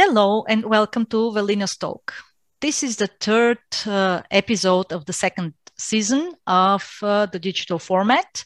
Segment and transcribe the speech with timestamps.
[0.00, 2.14] Hello, and welcome to Velina's Talk.
[2.60, 8.44] This is the third uh, episode of the second season of uh, the digital format.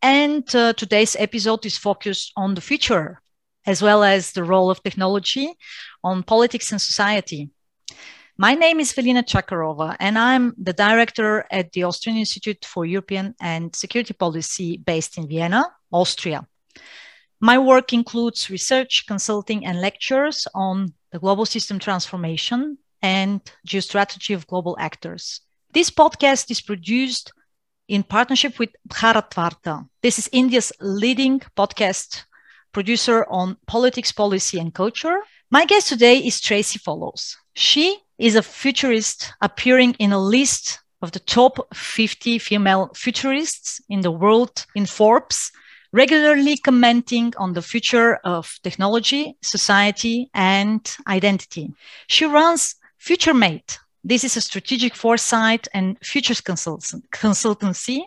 [0.00, 3.20] And uh, today's episode is focused on the future,
[3.66, 5.52] as well as the role of technology
[6.02, 7.50] on politics and society.
[8.38, 13.34] My name is Velina Tchakarova, and I'm the director at the Austrian Institute for European
[13.38, 16.46] and Security Policy based in Vienna, Austria.
[17.40, 24.46] My work includes research, consulting, and lectures on the global system transformation and geostrategy of
[24.46, 25.42] global actors.
[25.72, 27.32] This podcast is produced
[27.88, 29.86] in partnership with Bharatvaarta.
[30.02, 32.24] This is India's leading podcast
[32.72, 35.18] producer on politics, policy, and culture.
[35.50, 37.36] My guest today is Tracy Follows.
[37.54, 44.00] She is a futurist appearing in a list of the top 50 female futurists in
[44.00, 45.52] the world in Forbes
[45.96, 51.72] regularly commenting on the future of technology, society, and identity.
[52.06, 53.78] She runs Futuremade.
[54.04, 58.00] This is a strategic foresight and futures consultancy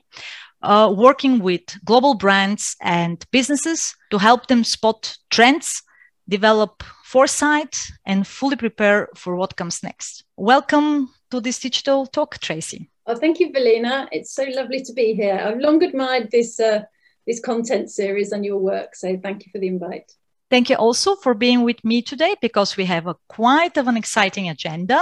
[0.61, 5.81] uh, working with global brands and businesses to help them spot trends,
[6.27, 10.25] develop foresight, and fully prepare for what comes next.
[10.37, 12.91] Welcome to this digital talk, Tracy.
[13.07, 14.07] Oh, thank you, Velina.
[14.11, 15.41] It's so lovely to be here.
[15.43, 16.83] I've long admired this uh,
[17.29, 18.95] this content series and your work.
[18.95, 20.11] So thank you for the invite.
[20.49, 23.95] Thank you also for being with me today because we have a quite of an
[23.95, 24.99] exciting agenda.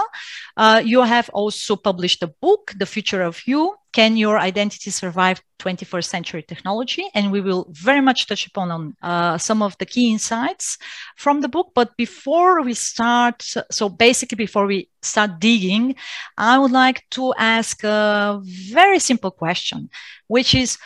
[0.58, 5.42] Uh, you have also published a book, The Future of You, Can Your Identity Survive
[5.60, 7.06] 21st Century Technology?
[7.14, 10.78] And we will very much touch upon on, uh, some of the key insights
[11.16, 11.72] from the book.
[11.74, 13.42] But before we start,
[13.72, 15.96] so basically before we start digging,
[16.38, 19.90] I would like to ask a very simple question,
[20.28, 20.78] which is,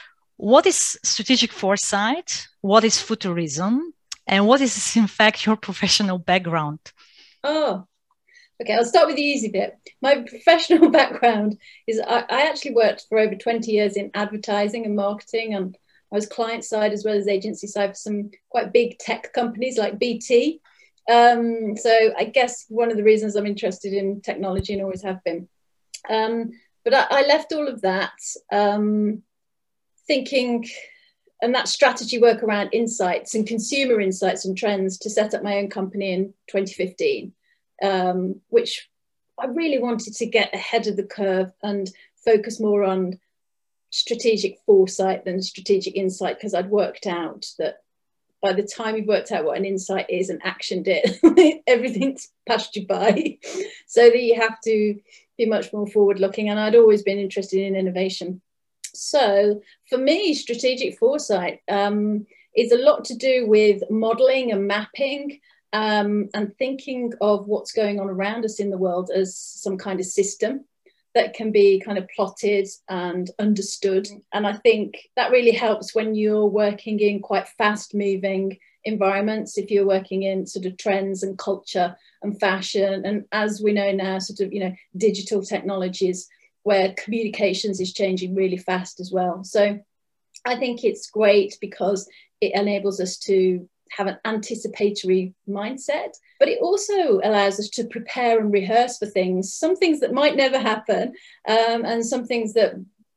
[0.42, 2.48] what is strategic foresight?
[2.62, 3.94] What is futurism?
[4.26, 6.80] And what is, in fact, your professional background?
[7.44, 7.86] Oh,
[8.60, 8.74] okay.
[8.74, 9.78] I'll start with the easy bit.
[10.02, 14.96] My professional background is I, I actually worked for over 20 years in advertising and
[14.96, 15.78] marketing, and
[16.12, 19.78] I was client side as well as agency side for some quite big tech companies
[19.78, 20.60] like BT.
[21.08, 25.24] Um, so I guess one of the reasons I'm interested in technology and always have
[25.24, 25.48] been.
[26.10, 26.52] Um,
[26.84, 28.14] but I, I, left all of that
[28.52, 29.22] um,
[30.12, 30.68] thinking
[31.42, 35.56] and that strategy work around insights and consumer insights and trends to set up my
[35.56, 37.32] own company in 2015,
[37.82, 38.90] um, which
[39.40, 41.90] I really wanted to get ahead of the curve and
[42.26, 43.20] focus more on
[43.90, 47.78] strategic foresight than strategic insight because I'd worked out that
[48.42, 52.76] by the time you've worked out what an insight is and actioned it, everything's passed
[52.76, 53.38] you by.
[53.88, 55.00] so that you have to
[55.38, 56.50] be much more forward looking.
[56.50, 58.42] And I'd always been interested in innovation.
[58.94, 62.26] So for me, strategic foresight um,
[62.56, 65.40] is a lot to do with modeling and mapping
[65.74, 70.00] um, and thinking of what's going on around us in the world as some kind
[70.00, 70.66] of system
[71.14, 74.08] that can be kind of plotted and understood.
[74.34, 79.70] And I think that really helps when you're working in quite fast moving environments, if
[79.70, 83.06] you're working in sort of trends and culture and fashion.
[83.06, 86.30] And as we know now, sort of, you know, digital technologies
[86.64, 89.44] where communications is changing really fast as well.
[89.44, 89.80] So
[90.46, 92.08] I think it's great because
[92.40, 98.40] it enables us to have an anticipatory mindset, but it also allows us to prepare
[98.40, 101.14] and rehearse for things, some things that might never happen,
[101.48, 102.74] um, and some things that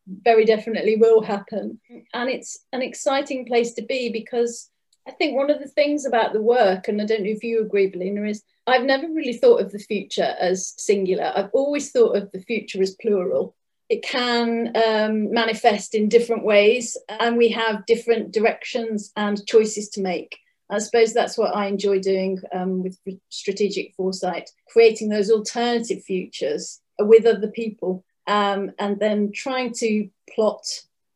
[0.06, 1.80] very definitely will happen.
[2.12, 4.70] And it's an exciting place to be because
[5.06, 7.60] I think one of the things about the work, and I don't know if you
[7.60, 11.32] agree, Velina, is I've never really thought of the future as singular.
[11.34, 13.54] I've always thought of the future as plural.
[13.90, 20.00] It can um, manifest in different ways, and we have different directions and choices to
[20.00, 20.38] make.
[20.70, 22.98] I suppose that's what I enjoy doing um, with
[23.28, 30.64] strategic foresight, creating those alternative futures with other people, um, and then trying to plot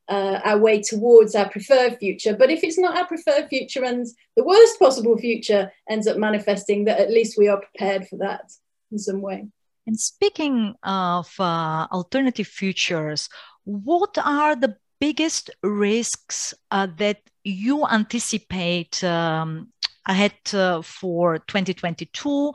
[0.08, 2.34] uh, our way towards our preferred future.
[2.34, 4.06] But if it's not our preferred future and
[4.36, 8.50] the worst possible future ends up manifesting, that at least we are prepared for that
[8.90, 9.46] in some way.
[9.86, 13.28] And speaking of uh, alternative futures,
[13.64, 19.68] what are the biggest risks uh, that you anticipate um,
[20.06, 22.52] ahead uh, for 2022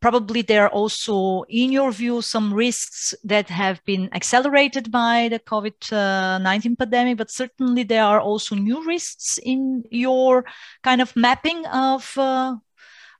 [0.00, 5.38] probably there are also, in your view, some risks that have been accelerated by the
[5.38, 10.44] COVID-19 pandemic, but certainly there are also new risks in your
[10.82, 12.56] kind of mapping of, uh,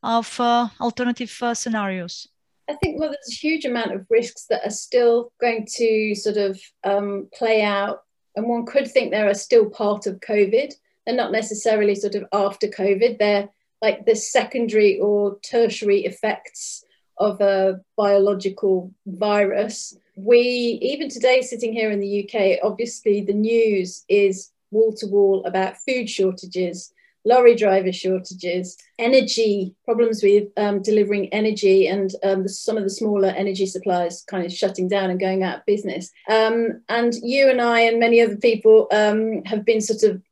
[0.02, 2.28] of uh, alternative uh, scenarios.
[2.68, 6.36] I think well, there's a huge amount of risks that are still going to sort
[6.36, 8.00] of um, play out,
[8.34, 10.72] and one could think they are still part of COVID.
[11.06, 13.18] They're not necessarily sort of after COVID.
[13.18, 13.48] They're
[13.82, 16.84] like the secondary or tertiary effects
[17.18, 19.96] of a biological virus.
[20.16, 20.40] We,
[20.82, 25.76] even today, sitting here in the UK, obviously the news is wall to wall about
[25.86, 26.92] food shortages,
[27.24, 32.90] lorry driver shortages, energy problems with um, delivering energy, and um, the, some of the
[32.90, 36.10] smaller energy suppliers kind of shutting down and going out of business.
[36.30, 40.22] Um, and you and I and many other people um, have been sort of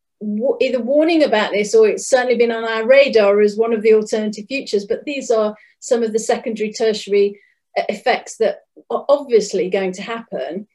[0.60, 3.94] either warning about this or it's certainly been on our radar as one of the
[3.94, 4.86] alternative futures.
[4.86, 7.40] But these are some of the secondary, tertiary
[7.76, 10.66] uh, effects that are obviously going to happen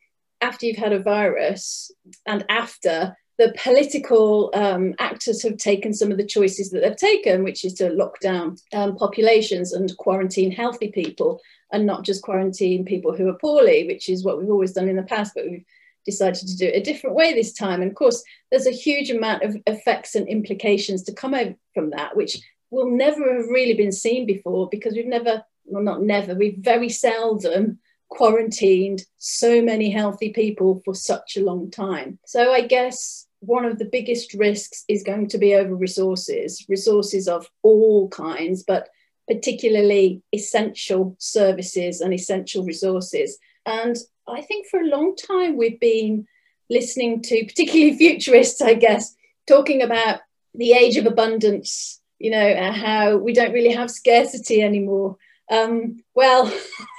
[0.41, 1.91] after you've had a virus
[2.25, 7.43] and after the political um, actors have taken some of the choices that they've taken,
[7.43, 11.39] which is to lock down um, populations and quarantine healthy people
[11.71, 14.97] and not just quarantine people who are poorly, which is what we've always done in
[14.97, 15.65] the past, but we've
[16.05, 17.81] decided to do it a different way this time.
[17.81, 21.91] And of course, there's a huge amount of effects and implications to come out from
[21.91, 22.37] that, which
[22.71, 26.89] will never have really been seen before because we've never, well, not never, we've very
[26.89, 27.79] seldom
[28.09, 32.19] quarantined so many healthy people for such a long time.
[32.25, 37.27] So I guess one of the biggest risks is going to be over resources, resources
[37.27, 38.89] of all kinds, but
[39.27, 43.37] particularly essential services and essential resources.
[43.65, 43.95] And
[44.31, 46.27] I think for a long time we've been
[46.69, 49.15] listening to, particularly futurists, I guess,
[49.47, 50.19] talking about
[50.53, 55.17] the age of abundance, you know, how we don't really have scarcity anymore.
[55.51, 56.45] Um, well,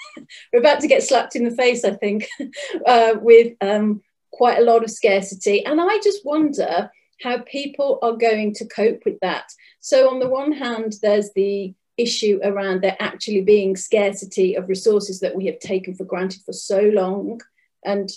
[0.53, 2.29] we're about to get slapped in the face, I think,
[2.87, 4.03] uh, with um,
[4.33, 5.65] quite a lot of scarcity.
[5.65, 6.91] And I just wonder
[7.23, 9.45] how people are going to cope with that.
[9.81, 15.21] So, on the one hand, there's the issue around there actually being scarcity of resources
[15.21, 17.41] that we have taken for granted for so long.
[17.85, 18.11] And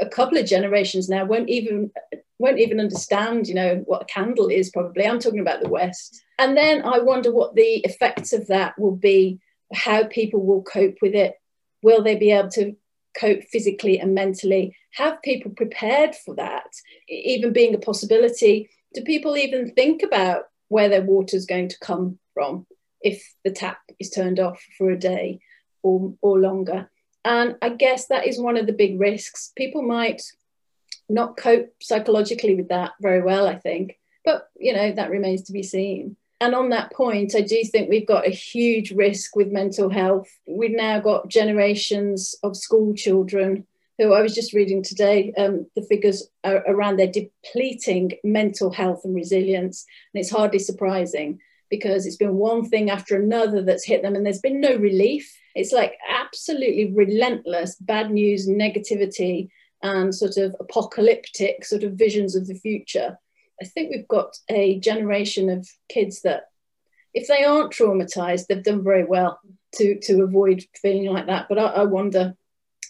[0.00, 1.90] a couple of generations now won't even
[2.38, 5.06] won't even understand you know what a candle is probably.
[5.06, 6.22] I'm talking about the west.
[6.38, 9.40] And then i wonder what the effects of that will be
[9.72, 11.34] how people will cope with it.
[11.82, 12.76] Will they be able to
[13.18, 14.76] cope physically and mentally?
[14.94, 16.66] Have people prepared for that?
[17.08, 18.70] Even being a possibility.
[18.94, 22.66] Do people even think about where their water is going to come from
[23.06, 25.38] if the tap is turned off for a day
[25.82, 26.90] or, or longer.
[27.24, 29.52] And I guess that is one of the big risks.
[29.56, 30.22] People might
[31.08, 33.98] not cope psychologically with that very well, I think.
[34.24, 36.16] But, you know, that remains to be seen.
[36.40, 40.28] And on that point, I do think we've got a huge risk with mental health.
[40.46, 43.66] We've now got generations of school children
[43.98, 49.14] who I was just reading today, um, the figures around their depleting mental health and
[49.14, 49.86] resilience.
[50.12, 51.38] And it's hardly surprising
[51.70, 55.32] because it's been one thing after another that's hit them and there's been no relief.
[55.54, 59.48] It's like absolutely relentless bad news, negativity,
[59.82, 63.18] and sort of apocalyptic sort of visions of the future.
[63.60, 66.48] I think we've got a generation of kids that,
[67.14, 69.40] if they aren't traumatized, they've done very well
[69.76, 71.46] to, to avoid feeling like that.
[71.48, 72.34] But I, I wonder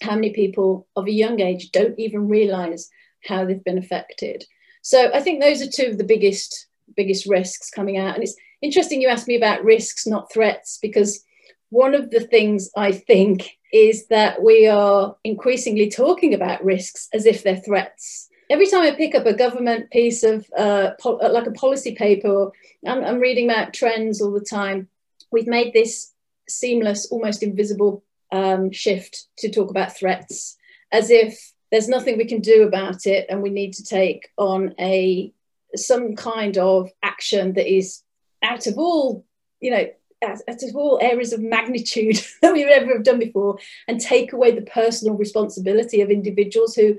[0.02, 2.90] how many people of a young age don't even realize
[3.24, 4.44] how they've been affected.
[4.82, 8.14] So I think those are two of the biggest biggest risks coming out.
[8.14, 8.36] And it's
[8.66, 11.24] interesting you asked me about risks, not threats, because
[11.70, 17.26] one of the things I think is that we are increasingly talking about risks as
[17.26, 18.28] if they're threats.
[18.48, 21.94] Every time I pick up a government piece of, uh, po- uh, like a policy
[21.94, 22.50] paper,
[22.86, 24.88] I'm, I'm reading about trends all the time.
[25.32, 26.12] We've made this
[26.48, 30.56] seamless, almost invisible um, shift to talk about threats,
[30.92, 34.74] as if there's nothing we can do about it, and we need to take on
[34.78, 35.32] a
[35.74, 38.02] some kind of action that is
[38.42, 39.24] out of all,
[39.60, 39.86] you know,
[40.24, 44.52] out, of all areas of magnitude that we've ever have done before, and take away
[44.52, 46.96] the personal responsibility of individuals who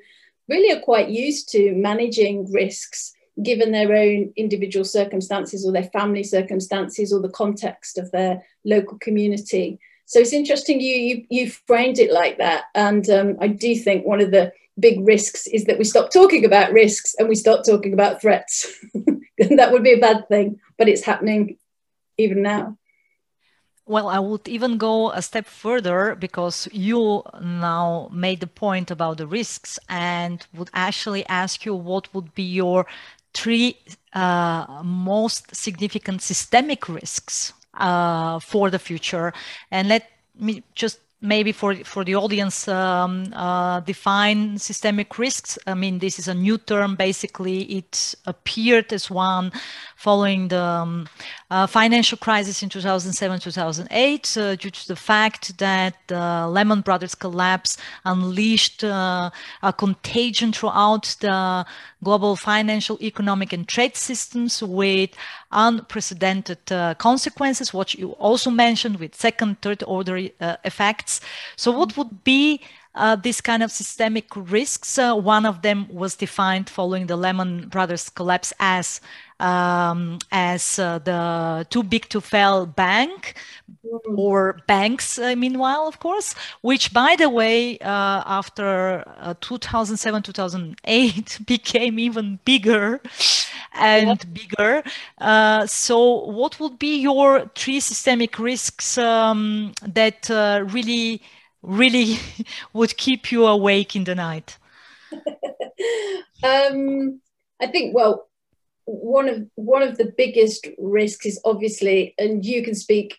[0.48, 3.14] really are quite used to managing risks
[3.44, 8.98] given their own individual circumstances or their family circumstances or the context of their local
[9.00, 9.80] community.
[10.06, 14.06] So it's interesting you you, you framed it like that, and um, I do think
[14.06, 17.66] one of the big risks is that we stop talking about risks and we start
[17.66, 18.74] talking about threats.
[19.58, 21.58] that would be a bad thing, but it's happening
[22.18, 22.78] even now.
[23.86, 29.18] Well, I would even go a step further because you now made the point about
[29.18, 32.86] the risks and would actually ask you what would be your
[33.34, 33.78] three
[34.14, 39.34] uh, most significant systemic risks uh, for the future.
[39.72, 45.58] And let me just maybe for for the audience um, uh, define systemic risks.
[45.66, 46.96] I mean this is a new term.
[46.96, 49.52] Basically it appeared as one
[49.98, 51.08] following the um,
[51.50, 57.16] uh, financial crisis in 2007 2008 uh, due to the fact that the Lehman Brothers
[57.16, 59.30] collapse unleashed uh,
[59.64, 61.66] a contagion throughout the
[62.04, 65.10] global financial, economic, and trade systems with
[65.52, 71.20] unprecedented uh, consequences, what you also mentioned with second, third order uh, effects.
[71.56, 72.62] So, what would be
[72.98, 74.98] uh, this kind of systemic risks.
[74.98, 79.00] Uh, one of them was defined following the Lehman Brothers collapse as
[79.40, 83.36] um, as uh, the too big to fail bank
[84.16, 91.40] or banks uh, meanwhile of course which by the way uh, after uh, 2007 2008
[91.46, 93.02] became even bigger
[93.74, 94.16] and yeah.
[94.34, 94.84] bigger
[95.20, 101.22] uh, so what would be your three systemic risks um, that uh, really
[101.62, 102.18] really
[102.74, 104.58] would keep you awake in the night
[106.44, 107.22] um,
[107.62, 108.27] i think well
[108.88, 113.18] one of one of the biggest risks is obviously, and you can speak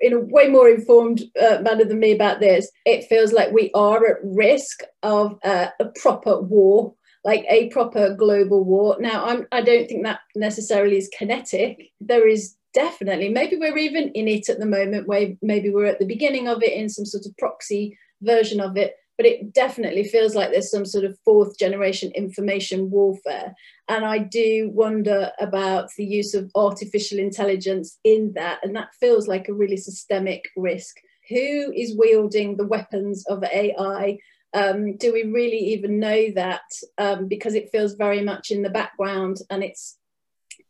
[0.00, 2.70] in a way more informed uh, manner than me about this.
[2.84, 6.94] It feels like we are at risk of uh, a proper war,
[7.24, 8.96] like a proper global war.
[9.00, 11.90] Now, I'm, I don't think that necessarily is kinetic.
[12.00, 15.98] There is definitely maybe we're even in it at the moment, where maybe we're at
[15.98, 20.04] the beginning of it in some sort of proxy version of it but it definitely
[20.04, 23.52] feels like there's some sort of fourth generation information warfare.
[23.88, 28.60] And I do wonder about the use of artificial intelligence in that.
[28.62, 30.94] And that feels like a really systemic risk.
[31.30, 34.18] Who is wielding the weapons of AI?
[34.54, 36.62] Um, do we really even know that?
[36.96, 39.98] Um, because it feels very much in the background and it's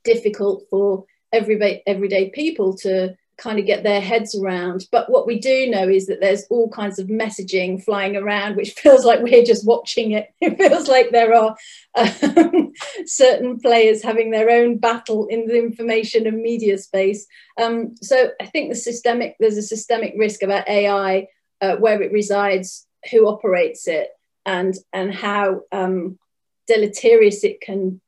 [0.05, 4.87] difficult for everyday, everyday people to kind of get their heads around.
[4.91, 8.73] But what we do know is that there's all kinds of messaging flying around, which
[8.77, 10.33] feels like we're just watching it.
[10.41, 11.57] It feels like there are
[11.95, 12.73] um,
[13.07, 17.27] certain players having their own battle in the information and media space.
[17.61, 21.29] Um, so I think the systemic there's a systemic risk about AI,
[21.61, 24.11] uh, where it resides, who operates it,
[24.45, 26.19] and and how um,
[26.67, 28.01] deleterious it can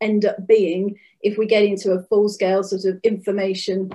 [0.00, 3.90] end up being if we get into a full scale sort of information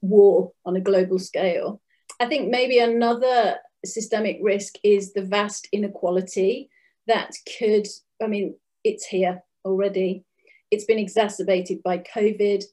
[0.00, 1.80] war on a global scale.
[2.20, 6.70] I think maybe another systemic risk is the vast inequality
[7.06, 7.86] that could,
[8.22, 10.24] I mean, it's here already.
[10.70, 12.64] It's been exacerbated by COVID,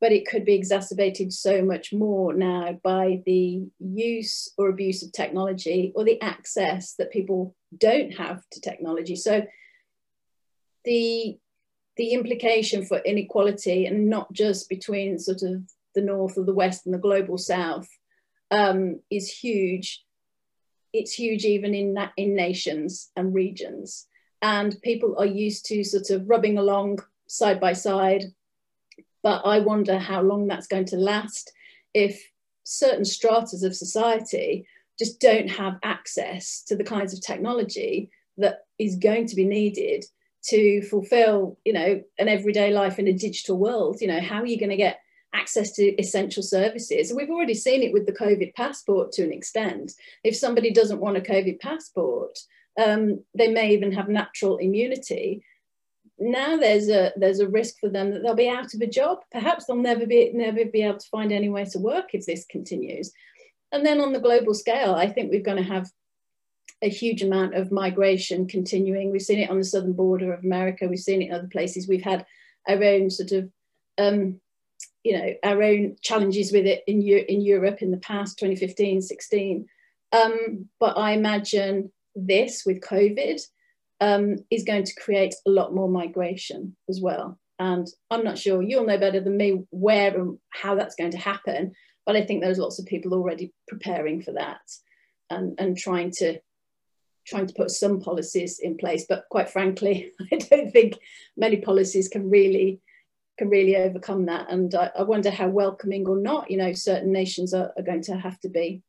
[0.00, 5.12] but it could be exacerbated so much more now by the use or abuse of
[5.12, 9.16] technology or the access that people don't have to technology.
[9.16, 9.46] So
[10.84, 11.38] the
[11.96, 15.62] the implication for inequality and not just between sort of
[15.94, 17.88] the North or the West and the global South
[18.50, 20.04] um, is huge.
[20.92, 24.06] It's huge even in, in nations and regions.
[24.40, 28.24] And people are used to sort of rubbing along side by side.
[29.22, 31.52] But I wonder how long that's going to last
[31.94, 32.22] if
[32.64, 34.66] certain stratas of society
[34.98, 40.04] just don't have access to the kinds of technology that is going to be needed
[40.44, 44.46] to fulfill you know an everyday life in a digital world you know how are
[44.46, 45.00] you going to get
[45.34, 47.12] access to essential services.
[47.12, 49.92] We've already seen it with the COVID passport to an extent.
[50.24, 52.38] If somebody doesn't want a COVID passport,
[52.82, 55.44] um, they may even have natural immunity.
[56.18, 59.18] Now there's a there's a risk for them that they'll be out of a job.
[59.32, 63.12] Perhaps they'll never be never be able to find anywhere to work if this continues.
[63.72, 65.90] And then on the global scale, I think we're going to have
[66.82, 69.10] a huge amount of migration continuing.
[69.10, 70.86] We've seen it on the southern border of America.
[70.88, 71.88] We've seen it in other places.
[71.88, 72.26] We've had
[72.68, 73.50] our own sort of
[73.98, 74.40] um,
[75.04, 79.66] you know our own challenges with it in in Europe in the past 2015 16
[80.12, 83.40] um, but I imagine this with COVID
[84.00, 87.38] um, is going to create a lot more migration as well.
[87.58, 91.18] And I'm not sure you'll know better than me where and how that's going to
[91.18, 91.72] happen
[92.04, 94.60] but I think there's lots of people already preparing for that
[95.30, 96.38] and, and trying to
[97.24, 99.06] trying to put some policies in place.
[99.08, 100.98] But quite frankly I don't think
[101.36, 102.80] many policies can really
[103.38, 104.50] can really overcome that.
[104.50, 108.02] And I, I, wonder how welcoming or not, you know, certain nations are, are going
[108.02, 108.82] to have to be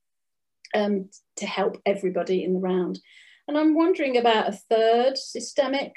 [0.75, 2.99] um, to help everybody in the round.
[3.47, 5.95] And I'm wondering about a third systemic.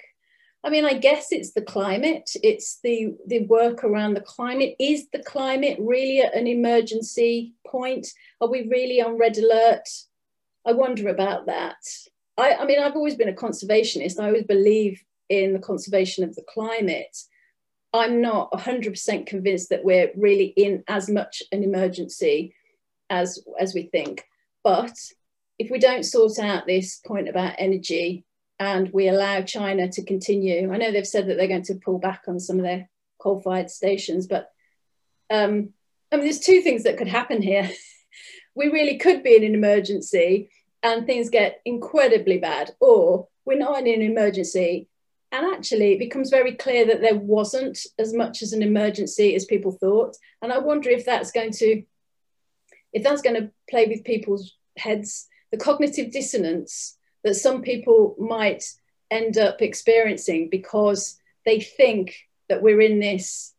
[0.65, 2.31] I mean, I guess it's the climate.
[2.43, 4.75] It's the the work around the climate.
[4.81, 8.09] Is the climate really an emergency point?
[8.41, 9.88] Are we really on red alert?
[10.67, 11.76] I wonder about that.
[12.37, 14.19] I, I mean, I've always been a conservationist.
[14.19, 17.17] I always believe in the conservation of the climate.
[17.99, 22.55] I'm not 100% convinced that we're really in as much an emergency
[23.11, 24.25] as, as we think.
[24.65, 24.97] But
[25.59, 28.25] if we don't sort out this point about energy
[28.59, 31.99] and we allow China to continue, I know they've said that they're going to pull
[31.99, 32.88] back on some of their
[33.19, 34.26] coal-fired stations.
[34.26, 34.50] But
[35.31, 35.71] um,
[36.11, 37.71] I mean, there's two things that could happen here.
[38.55, 40.50] we really could be in an emergency
[40.83, 44.88] and things get incredibly bad, or we're not in an emergency
[45.37, 49.45] and actually it becomes very clear that there wasn't as much as an emergency as
[49.45, 50.16] people thought.
[50.40, 51.83] And i wonder if that's going to
[52.93, 58.64] if that's going to play with people's heads the cognitive dissonance that some people might
[59.11, 62.16] end up experiencing because they think
[62.49, 63.52] that we're in this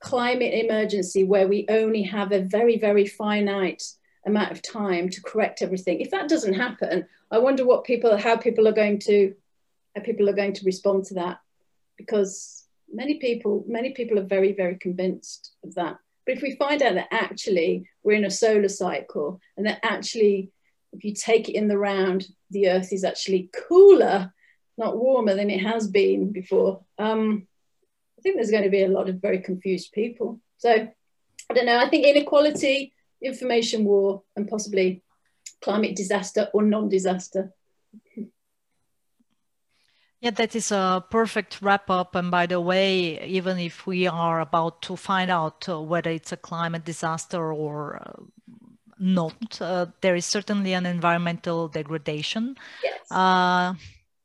[0.00, 3.82] climate emergency where we only have a very very finite
[4.26, 6.00] amount of time to correct everything.
[6.00, 9.34] If that doesn't happen i wonder what people how people are going to
[10.04, 11.38] people are going to respond to that
[11.96, 15.98] because many people many people are very very convinced of that.
[16.24, 20.50] But if we find out that actually we're in a solar cycle and that actually
[20.92, 24.32] if you take it in the round the earth is actually cooler
[24.78, 27.46] not warmer than it has been before um,
[28.18, 30.40] i think there's going to be a lot of very confused people.
[30.58, 30.70] So
[31.50, 35.02] i don't know i think inequality information war and possibly
[35.62, 37.52] climate disaster or non-disaster
[40.26, 42.16] yeah, that is a perfect wrap up.
[42.16, 46.32] And by the way, even if we are about to find out uh, whether it's
[46.32, 48.22] a climate disaster or uh,
[48.98, 52.56] not, uh, there is certainly an environmental degradation.
[52.82, 53.12] Yes.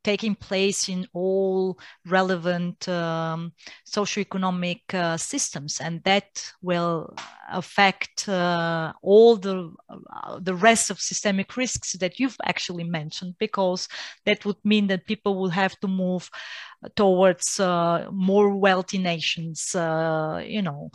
[0.03, 1.77] Taking place in all
[2.07, 3.53] relevant um,
[3.85, 7.13] socioeconomic uh, systems, and that will
[7.51, 13.87] affect uh, all the uh, the rest of systemic risks that you've actually mentioned, because
[14.25, 16.27] that would mean that people will have to move
[16.95, 20.89] towards uh, more wealthy nations, uh, you know,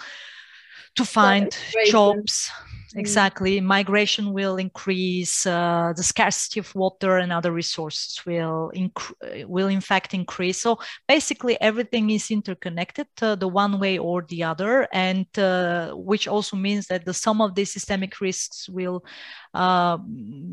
[0.97, 2.51] to find jobs.
[2.95, 3.61] Exactly.
[3.61, 9.83] Migration will increase uh, the scarcity of water and other resources will inc- will in
[9.83, 10.59] fact increase.
[10.63, 14.89] So basically everything is interconnected uh, the one way or the other.
[14.93, 19.05] And uh, which also means that the sum of these systemic risks will
[19.53, 19.99] uh,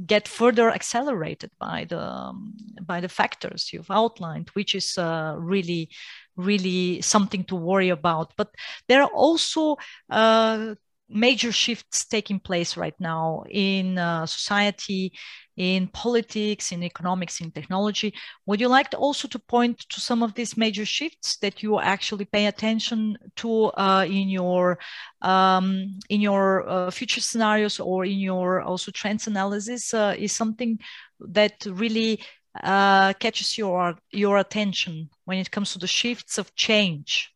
[0.06, 5.90] get further accelerated by the um, by the factors you've outlined which is uh, really
[6.36, 8.50] really something to worry about but
[8.88, 9.76] there are also
[10.10, 10.76] uh,
[11.14, 15.14] major shifts taking place right now in uh, society,
[15.56, 18.14] in politics, in economics, in technology.
[18.48, 21.80] Would you like to also to point to some of these major shifts that you
[21.80, 24.80] actually pay attention to uh, in your
[25.22, 29.94] um, in your uh, future scenarios or in your also trends analysis?
[29.94, 30.80] Uh, is something
[31.20, 32.20] that really
[32.62, 37.34] uh, catches your your attention when it comes to the shifts of change?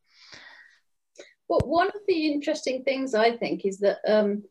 [1.47, 4.43] Well, one of the interesting things I think is that um,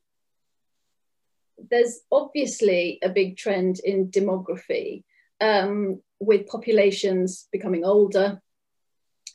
[1.70, 5.04] there's obviously a big trend in demography
[5.40, 8.40] um, with populations becoming older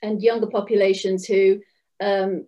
[0.02, 1.62] and younger populations who
[2.02, 2.46] um,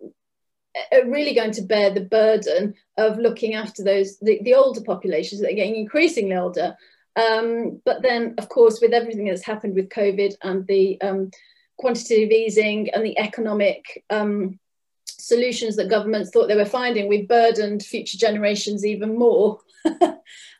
[0.92, 5.40] are really going to bear the burden of looking after those the, the older populations
[5.40, 6.76] that are getting increasingly older.
[7.16, 11.30] Um, but then, of course, with everything that's happened with COVID and the um,
[11.78, 14.58] quantitative easing and the economic um,
[15.06, 19.60] solutions that governments thought they were finding, we burdened future generations even more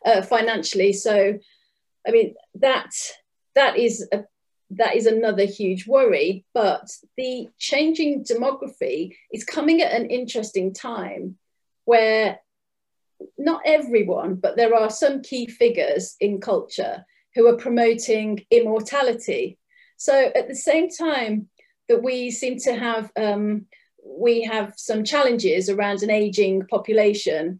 [0.05, 0.93] uh, financially.
[0.93, 1.37] So,
[2.07, 2.91] I mean, that
[3.55, 4.25] that is a
[4.71, 6.45] that is another huge worry.
[6.53, 11.37] But the changing demography is coming at an interesting time
[11.85, 12.39] where
[13.37, 19.57] not everyone, but there are some key figures in culture who are promoting immortality.
[19.97, 21.49] So at the same time
[21.87, 23.65] that we seem to have um,
[24.05, 27.59] we have some challenges around an aging population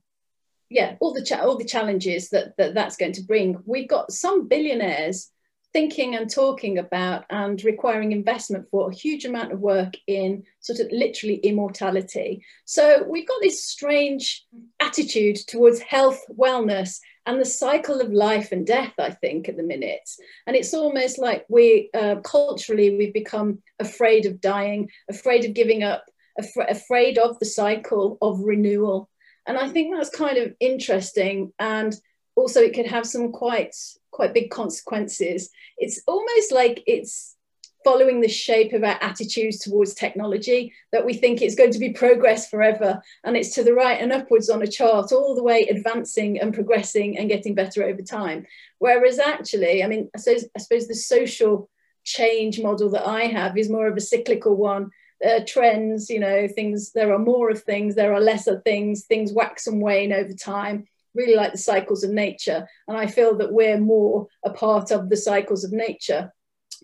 [0.69, 4.47] yeah all the all the challenges that, that that's going to bring we've got some
[4.47, 5.31] billionaires
[5.75, 10.79] thinking and talking about and requiring investment for a huge amount of work in sort
[10.79, 14.45] of literally immortality so we've got this strange
[14.79, 19.63] attitude towards health wellness and the cycle of life and death i think at the
[19.63, 20.09] minute
[20.47, 25.83] and it's almost like we uh, culturally we've become afraid of dying afraid of giving
[25.83, 26.05] up
[26.37, 29.09] af- afraid of the cycle of renewal.
[29.47, 31.53] And I think that's kind of interesting.
[31.59, 31.95] And
[32.35, 33.75] also, it could have some quite
[34.15, 35.49] quite big consequences.
[35.77, 37.35] It's almost like it's
[37.83, 41.93] following the shape of our attitudes towards technology that we think it's going to be
[41.93, 45.67] progress forever and it's to the right and upwards on a chart all the way
[45.69, 48.43] advancing and progressing and getting better over time.
[48.79, 51.69] Whereas actually i mean i suppose, I suppose the social
[52.03, 54.89] change model that i have is more of a cyclical one.
[55.25, 59.31] Uh, trends, you know, things, there are more of things, there are lesser things, things
[59.31, 62.67] wax and wane over time, really like the cycles of nature.
[62.87, 66.31] And I feel that we're more a part of the cycles of nature,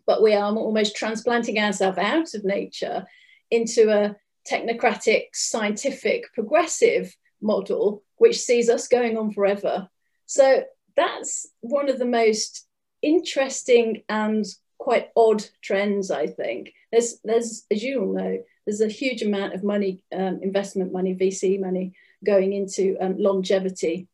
[0.07, 3.05] but we are almost transplanting ourselves out of nature
[3.49, 4.15] into a
[4.49, 9.89] technocratic, scientific, progressive model, which sees us going on forever.
[10.25, 10.63] So
[10.95, 12.67] that's one of the most
[13.01, 14.45] interesting and
[14.77, 16.73] quite odd trends, I think.
[16.91, 21.15] There's, there's as you all know, there's a huge amount of money, um, investment money,
[21.15, 21.93] VC money
[22.25, 24.07] going into um, longevity.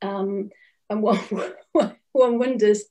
[0.00, 0.50] Um,
[0.90, 1.20] and one,
[2.12, 2.84] one wonders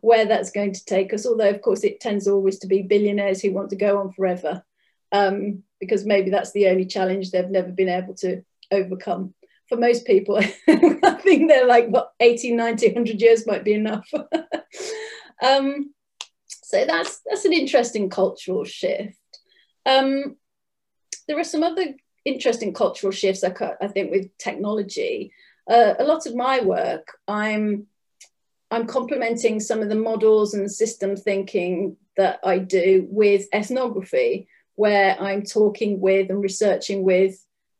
[0.00, 3.40] where that's going to take us, although, of course, it tends always to be billionaires
[3.40, 4.62] who want to go on forever,
[5.12, 9.34] um, because maybe that's the only challenge they've never been able to overcome.
[9.68, 10.36] For most people,
[10.68, 14.08] I think they're like, what, 80, 90, 100 years might be enough.
[15.42, 15.94] um,
[16.48, 19.16] so that's, that's an interesting cultural shift.
[19.86, 20.36] Um,
[21.26, 25.32] there are some other interesting cultural shifts, I, I think, with technology.
[25.68, 27.86] Uh, a lot of my work, I'm
[28.70, 35.16] I'm complementing some of the models and system thinking that I do with ethnography, where
[35.20, 37.36] I'm talking with and researching with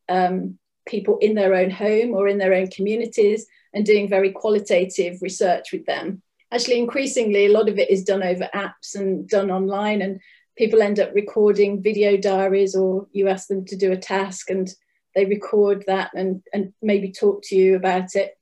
[0.09, 5.20] um, people in their own home or in their own communities and doing very qualitative
[5.20, 6.23] research with them.
[6.53, 10.20] Actually, increasingly, a lot of it is done over apps and done online, and
[10.57, 14.73] people end up recording video diaries or you ask them to do a task and
[15.14, 18.37] they record that and, and maybe talk to you about it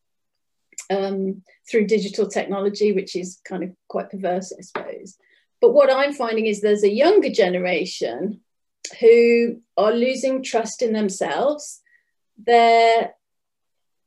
[0.91, 5.17] um, through digital technology, which is kind of quite perverse, I suppose.
[5.61, 8.41] But what I'm finding is there's a younger generation
[9.01, 11.81] who are losing trust in themselves.
[12.45, 13.13] They're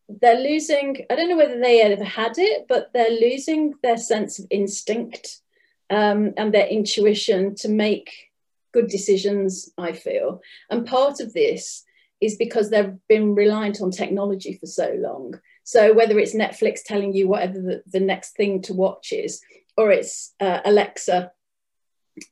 [0.08, 4.38] they're losing, I don't know whether they ever had it, but they're losing their sense
[4.38, 5.42] of instinct
[5.90, 8.12] um, and their intuition to make
[8.72, 10.42] good decisions, I feel.
[10.70, 11.85] And part of this
[12.22, 15.40] is because they've been reliant on technology for so long.
[15.64, 19.42] So whether it's Netflix telling you whatever the, the next thing to watch is,
[19.78, 21.32] or it's uh, Alexa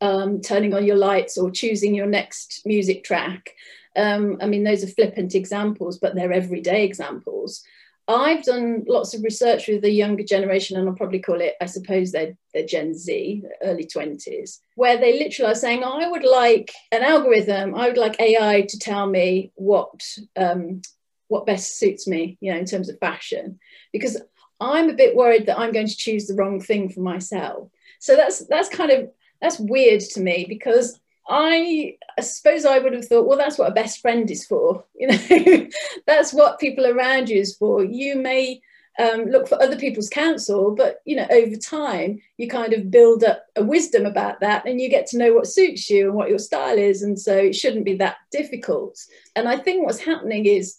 [0.02, 3.52] um, turning on your lights or choosing your next music track.
[3.96, 7.64] Um, I mean, those are flippant examples, but they're everyday examples.
[8.08, 11.66] I've done lots of research with the younger generation, and I'll probably call it, I
[11.68, 12.36] suppose, they're,
[12.68, 17.88] Gen Z, early 20s, where they literally are saying, I would like an algorithm, I
[17.88, 20.04] would like AI to tell me what,
[20.36, 20.82] um,
[21.30, 23.60] what best suits me, you know, in terms of fashion,
[23.92, 24.22] because
[24.60, 27.70] I'm a bit worried that I'm going to choose the wrong thing for myself.
[28.00, 29.12] So that's that's kind of
[29.42, 33.74] that's weird to me because I, suppose I would have thought, well, that's what a
[33.74, 34.86] best friend is for.
[34.96, 35.68] You know,
[36.06, 37.84] that's what people around you is for.
[37.84, 38.62] You may
[39.00, 43.24] um, look for other people's counsel, but you know, over time, you kind of build
[43.24, 46.30] up a wisdom about that, and you get to know what suits you and what
[46.30, 49.00] your style is, and so it shouldn't be that difficult.
[49.36, 50.78] And I think what's happening is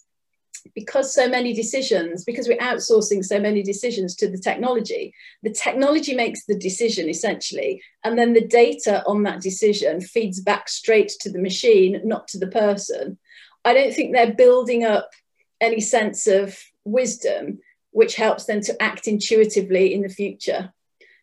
[0.73, 6.15] because so many decisions, because we're outsourcing so many decisions to the technology, the technology
[6.15, 11.31] makes the decision essentially, and then the data on that decision feeds back straight to
[11.31, 13.17] the machine, not to the person.
[13.63, 15.11] I don't think they're building up
[15.61, 17.59] any sense of wisdom
[17.91, 20.73] which helps them to act intuitively in the future.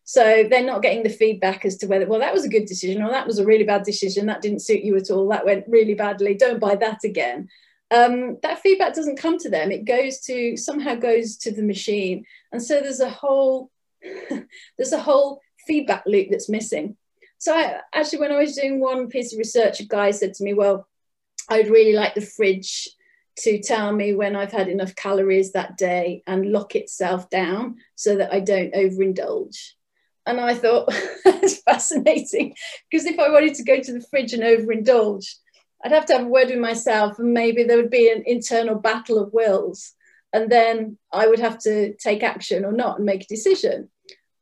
[0.04, 3.02] So they're not getting the feedback as to whether, well, that was a good decision
[3.02, 4.24] or that was a really bad decision.
[4.26, 5.28] That didn't suit you at all.
[5.28, 6.34] That went really badly.
[6.34, 7.48] Don't buy that again
[7.92, 9.70] um, that feedback doesn't come to them.
[9.70, 13.70] It goes to somehow goes to the machine, and so there's a whole
[14.78, 16.96] there's a whole feedback loop that's missing.
[17.38, 20.44] So I, actually, when I was doing one piece of research, a guy said to
[20.44, 20.88] me, "Well,
[21.48, 22.88] I'd really like the fridge."
[23.34, 28.16] to tell me when I've had enough calories that day and lock itself down so
[28.16, 29.70] that I don't overindulge.
[30.26, 30.92] And I thought
[31.24, 32.54] that's fascinating
[32.90, 35.34] because if I wanted to go to the fridge and overindulge,
[35.84, 38.76] I'd have to have a word with myself, and maybe there would be an internal
[38.76, 39.92] battle of wills,
[40.32, 43.90] and then I would have to take action or not and make a decision.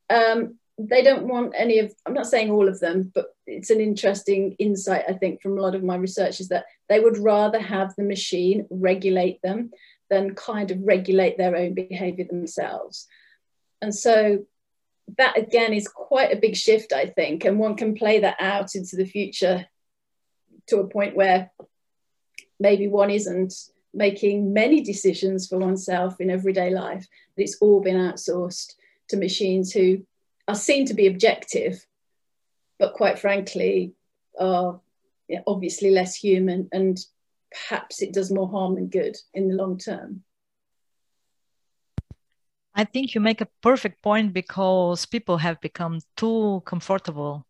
[0.08, 1.94] Um, they don't want any of.
[2.06, 5.60] I'm not saying all of them, but it's an interesting insight I think from a
[5.60, 9.70] lot of my research is that they would rather have the machine regulate them
[10.08, 13.06] than kind of regulate their own behaviour themselves.
[13.82, 14.44] And so
[15.18, 18.74] that again is quite a big shift, I think, and one can play that out
[18.74, 19.66] into the future
[20.70, 21.50] to a point where
[22.58, 23.52] maybe one isn't
[23.92, 27.06] making many decisions for oneself in everyday life,
[27.36, 28.74] that it's all been outsourced
[29.08, 30.06] to machines who
[30.46, 31.84] are seen to be objective,
[32.78, 33.92] but quite frankly
[34.38, 34.80] are
[35.46, 36.98] obviously less human and
[37.50, 40.22] perhaps it does more harm than good in the long term.
[42.74, 47.44] I think you make a perfect point because people have become too comfortable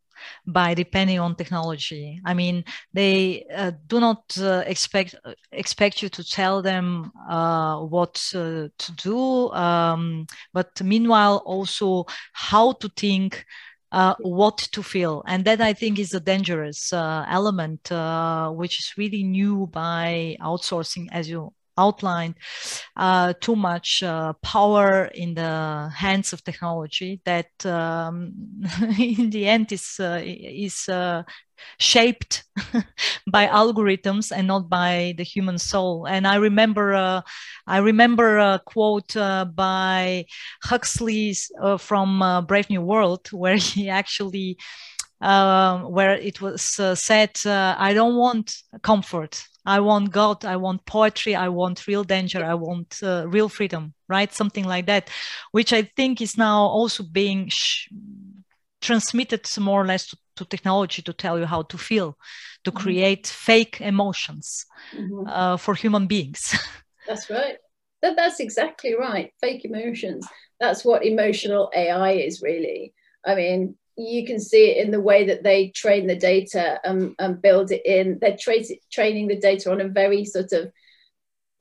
[0.46, 2.20] by depending on technology.
[2.24, 5.14] I mean, they uh, do not uh, expect
[5.52, 12.72] expect you to tell them uh, what uh, to do, um, but meanwhile also how
[12.72, 13.44] to think,
[13.92, 15.22] uh, what to feel.
[15.26, 17.90] And that I think is a dangerous uh, element,
[18.56, 22.34] which is really new by outsourcing, as you outlined,
[22.96, 28.32] uh, too much uh, power in the hands of technology that um,
[28.98, 30.88] in the end is, uh, is
[31.78, 32.44] shaped
[33.30, 36.06] by algorithms and not by the human soul.
[36.06, 37.22] And I remember, uh,
[37.66, 40.26] I remember a quote uh, by
[40.62, 44.58] Huxley uh, from uh, Brave New World, where he actually,
[45.20, 49.44] uh, where it was uh, said, "I don't want comfort.
[49.76, 50.44] I want God.
[50.44, 51.34] I want poetry.
[51.34, 52.44] I want real danger.
[52.44, 55.10] I want real freedom." Right, something like that,
[55.52, 57.48] which I think is now also being.
[57.48, 57.88] Sh-
[58.82, 62.16] transmitted more or less to to technology to tell you how to feel,
[62.64, 62.82] to mm-hmm.
[62.82, 65.28] create fake emotions mm-hmm.
[65.28, 66.58] uh, for human beings.
[67.06, 67.56] That's right.
[68.02, 69.30] That, that's exactly right.
[69.42, 70.26] Fake emotions.
[70.58, 72.94] That's what emotional AI is really.
[73.26, 77.14] I mean, you can see it in the way that they train the data and,
[77.18, 78.18] and build it in.
[78.20, 80.72] They're tra- training the data on a very sort of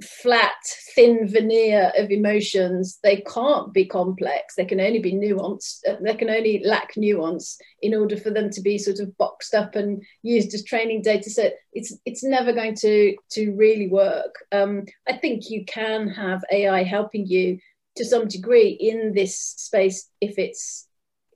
[0.01, 0.53] flat,
[0.95, 2.99] thin veneer of emotions.
[3.03, 4.55] They can't be complex.
[4.55, 5.79] They can only be nuanced.
[5.87, 9.53] Uh, they can only lack nuance in order for them to be sort of boxed
[9.53, 11.57] up and used as training data set.
[11.73, 14.35] It's it's never going to to really work.
[14.51, 17.59] Um, I think you can have AI helping you
[17.97, 20.87] to some degree in this space if it's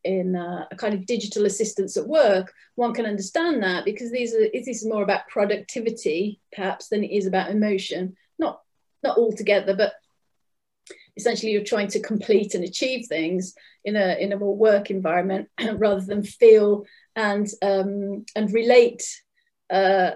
[0.03, 4.33] in a, a kind of digital assistance at work, one can understand that because these
[4.33, 8.61] are this is more about productivity perhaps than it is about emotion not
[9.03, 9.93] not altogether, but
[11.15, 15.49] essentially you're trying to complete and achieve things in a in a more work environment
[15.75, 16.85] rather than feel
[17.15, 19.03] and um, and relate
[19.69, 20.11] uh,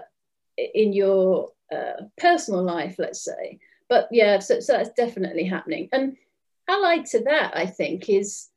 [0.56, 3.58] in your uh, personal life, let's say.
[3.88, 5.88] But yeah, so, so that's definitely happening.
[5.92, 6.16] And
[6.68, 8.48] allied to that, I think, is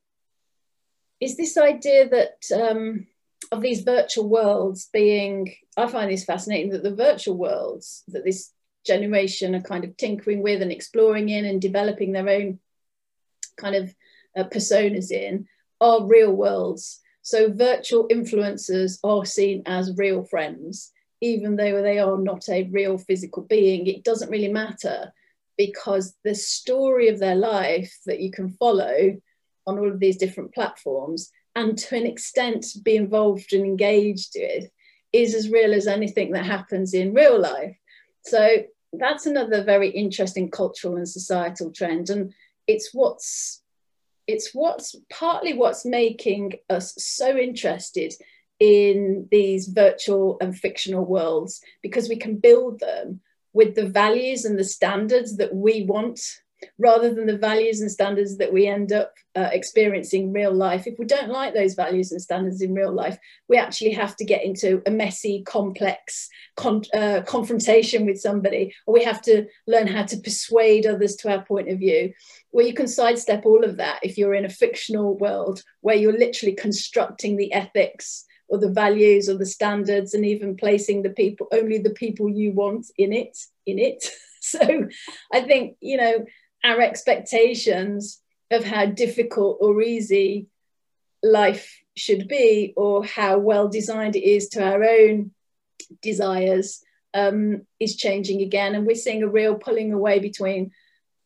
[1.21, 3.07] is this idea that um,
[3.51, 5.53] of these virtual worlds being.
[5.77, 8.51] I find this fascinating that the virtual worlds that this
[8.85, 12.59] generation are kind of tinkering with and exploring in and developing their own
[13.57, 13.93] kind of
[14.35, 15.47] uh, personas in
[15.79, 16.99] are real worlds.
[17.21, 22.97] So virtual influencers are seen as real friends, even though they are not a real
[22.97, 23.85] physical being.
[23.87, 25.13] It doesn't really matter
[25.57, 29.17] because the story of their life that you can follow
[29.67, 34.69] on all of these different platforms and to an extent be involved and engaged with
[35.11, 37.75] is as real as anything that happens in real life.
[38.25, 42.09] So that's another very interesting cultural and societal trend.
[42.09, 42.33] And
[42.67, 43.61] it's what's
[44.27, 48.13] it's what's partly what's making us so interested
[48.59, 53.19] in these virtual and fictional worlds because we can build them
[53.53, 56.21] with the values and the standards that we want
[56.77, 60.87] rather than the values and standards that we end up uh, experiencing real life.
[60.87, 64.25] If we don't like those values and standards in real life, we actually have to
[64.25, 69.87] get into a messy, complex con- uh, confrontation with somebody, or we have to learn
[69.87, 72.13] how to persuade others to our point of view.
[72.51, 76.17] Well, you can sidestep all of that if you're in a fictional world where you're
[76.17, 81.47] literally constructing the ethics or the values or the standards and even placing the people
[81.53, 84.05] only the people you want in it in it
[84.41, 84.59] so
[85.31, 86.25] i think you know
[86.63, 88.21] our expectations
[88.51, 90.47] of how difficult or easy
[91.23, 95.31] life should be or how well designed it is to our own
[96.01, 98.75] desires um, is changing again.
[98.75, 100.71] And we're seeing a real pulling away between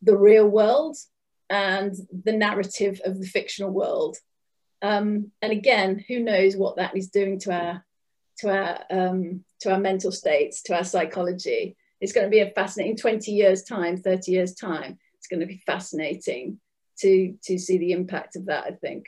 [0.01, 0.97] the real world
[1.49, 4.17] and the narrative of the fictional world.
[4.81, 7.85] Um, and again, who knows what that is doing to our
[8.39, 11.77] to our um, to our mental states, to our psychology.
[12.01, 15.45] It's going to be a fascinating 20 years time, 30 years time it's going to
[15.45, 16.59] be fascinating
[16.97, 19.07] to to see the impact of that i think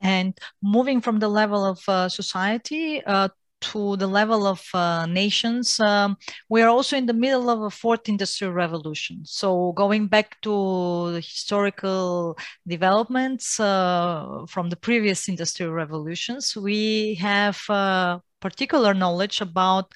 [0.00, 3.28] and moving from the level of uh, society uh,
[3.72, 6.18] to the level of uh, nations, um,
[6.50, 9.22] we are also in the middle of a fourth industrial revolution.
[9.24, 17.58] So, going back to the historical developments uh, from the previous industrial revolutions, we have
[17.70, 19.94] uh, particular knowledge about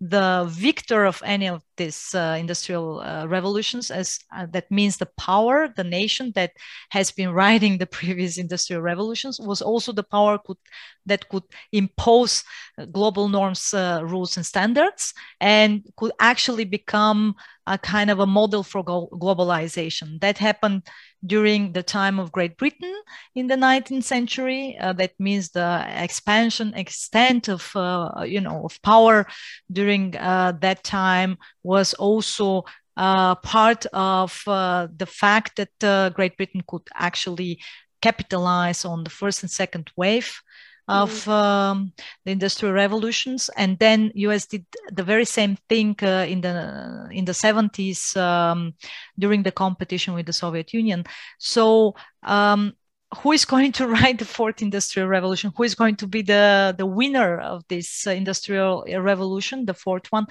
[0.00, 5.08] the victor of any of these uh, industrial uh, revolutions as uh, that means the
[5.16, 6.52] power the nation that
[6.90, 10.58] has been riding the previous industrial revolutions was also the power could,
[11.06, 12.44] that could impose
[12.76, 17.34] uh, global norms uh, rules and standards and could actually become
[17.66, 20.82] a kind of a model for globalization that happened
[21.24, 22.94] during the time of Great Britain
[23.34, 24.76] in the 19th century.
[24.80, 29.26] Uh, that means the expansion, extent of uh, you know of power
[29.70, 32.64] during uh, that time was also
[32.96, 37.60] uh, part of uh, the fact that uh, Great Britain could actually
[38.02, 40.40] capitalize on the first and second wave
[40.88, 41.30] of mm-hmm.
[41.30, 41.92] um,
[42.24, 43.48] the industrial revolutions.
[43.56, 48.74] And then us did the very same thing uh, in the in the 70s um,
[49.18, 51.04] during the competition with the soviet union.
[51.38, 51.94] So
[52.24, 52.72] um,
[53.18, 55.52] who is going to write the fourth industrial revolution?
[55.56, 60.10] Who is going to be the the winner of this uh, industrial revolution the fourth
[60.10, 60.26] one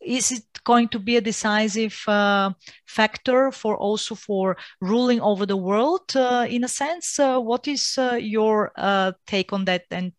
[0.00, 2.52] is it going to be a decisive uh,
[2.86, 7.18] factor for also for ruling over the world uh, in a sense?
[7.18, 9.84] Uh, what is uh, your uh, take on that?
[9.90, 10.12] And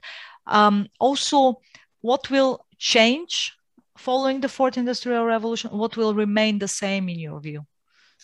[0.47, 1.61] um, also
[2.01, 3.53] what will change
[3.97, 5.71] following the fourth industrial revolution?
[5.71, 7.65] What will remain the same in your view?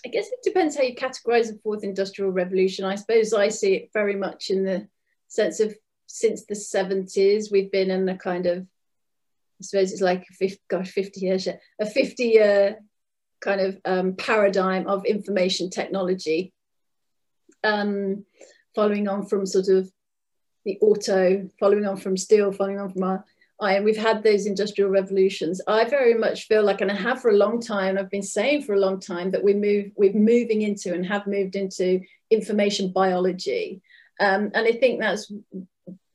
[0.06, 2.86] I guess it depends how you categorize the fourth industrial revolution.
[2.86, 4.88] I suppose i see it very much in the
[5.28, 5.76] sense of
[6.08, 8.68] since the 70s we've been in a kind of
[9.60, 12.78] I suppose it's like 50, gosh, 50 years, a 50 year
[13.42, 16.54] kind of um, paradigm of information technology,
[17.64, 18.26] um,
[18.74, 19.90] following on from sort of
[20.66, 23.26] the auto, following on from steel, following on from our
[23.62, 23.84] iron.
[23.84, 25.62] We've had those industrial revolutions.
[25.68, 28.64] I very much feel like, and I have for a long time, I've been saying
[28.64, 32.92] for a long time that we move, we're moving into and have moved into information
[32.92, 33.82] biology.
[34.20, 35.32] Um, and I think that's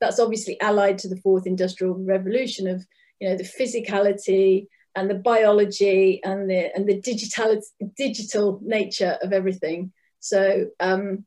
[0.01, 2.87] that's obviously allied to the fourth industrial revolution of
[3.21, 7.61] you know the physicality and the biology and the and the digital
[7.97, 9.93] digital nature of everything.
[10.19, 11.25] So um,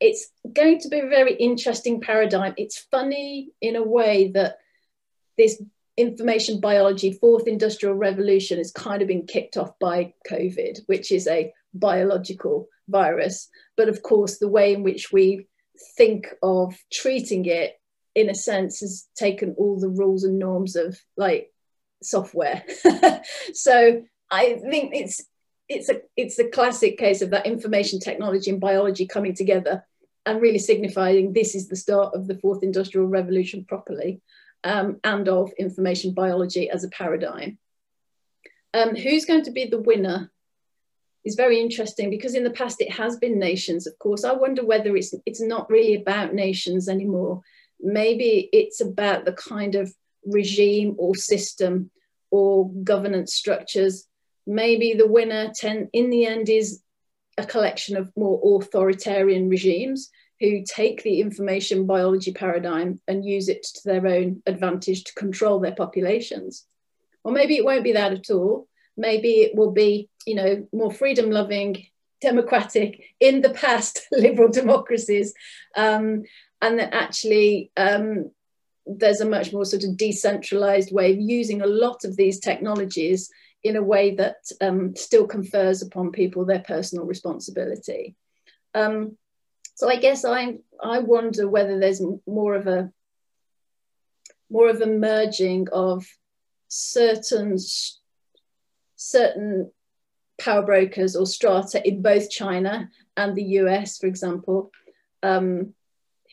[0.00, 2.54] it's going to be a very interesting paradigm.
[2.56, 4.58] It's funny in a way that
[5.38, 5.62] this
[5.96, 11.28] information biology fourth industrial revolution has kind of been kicked off by covid which is
[11.28, 13.48] a biological virus.
[13.76, 15.46] But of course the way in which we
[15.96, 17.78] think of treating it
[18.14, 21.52] in a sense has taken all the rules and norms of like
[22.02, 22.62] software.
[23.52, 25.20] So i think it's
[25.68, 29.84] it's a it's a classic case of that information technology and biology coming together
[30.26, 34.20] and really signifying this is the start of the fourth industrial revolution properly
[34.64, 37.58] um, and of information biology as a paradigm.
[38.72, 40.32] Um, who's going to be the winner
[41.24, 44.24] is very interesting because in the past it has been nations of course.
[44.24, 47.42] I wonder whether it's it's not really about nations anymore
[47.84, 49.94] maybe it's about the kind of
[50.24, 51.90] regime or system
[52.30, 54.06] or governance structures.
[54.46, 56.82] Maybe the winner ten, in the end is
[57.36, 63.62] a collection of more authoritarian regimes who take the information biology paradigm and use it
[63.62, 66.66] to their own advantage to control their populations.
[67.22, 68.68] Or maybe it won't be that at all.
[68.96, 71.86] Maybe it will be, you know, more freedom loving,
[72.20, 75.34] democratic, in the past liberal democracies
[75.76, 76.24] um,
[76.64, 78.30] and that actually um,
[78.86, 83.30] there's a much more sort of decentralized way of using a lot of these technologies
[83.62, 88.16] in a way that um, still confers upon people their personal responsibility.
[88.74, 89.18] Um,
[89.74, 92.90] so I guess I I wonder whether there's more of a
[94.48, 96.06] more of a merging of
[96.68, 97.58] certain
[98.96, 99.70] certain
[100.38, 104.70] power brokers or strata in both China and the US, for example,
[105.22, 105.74] um,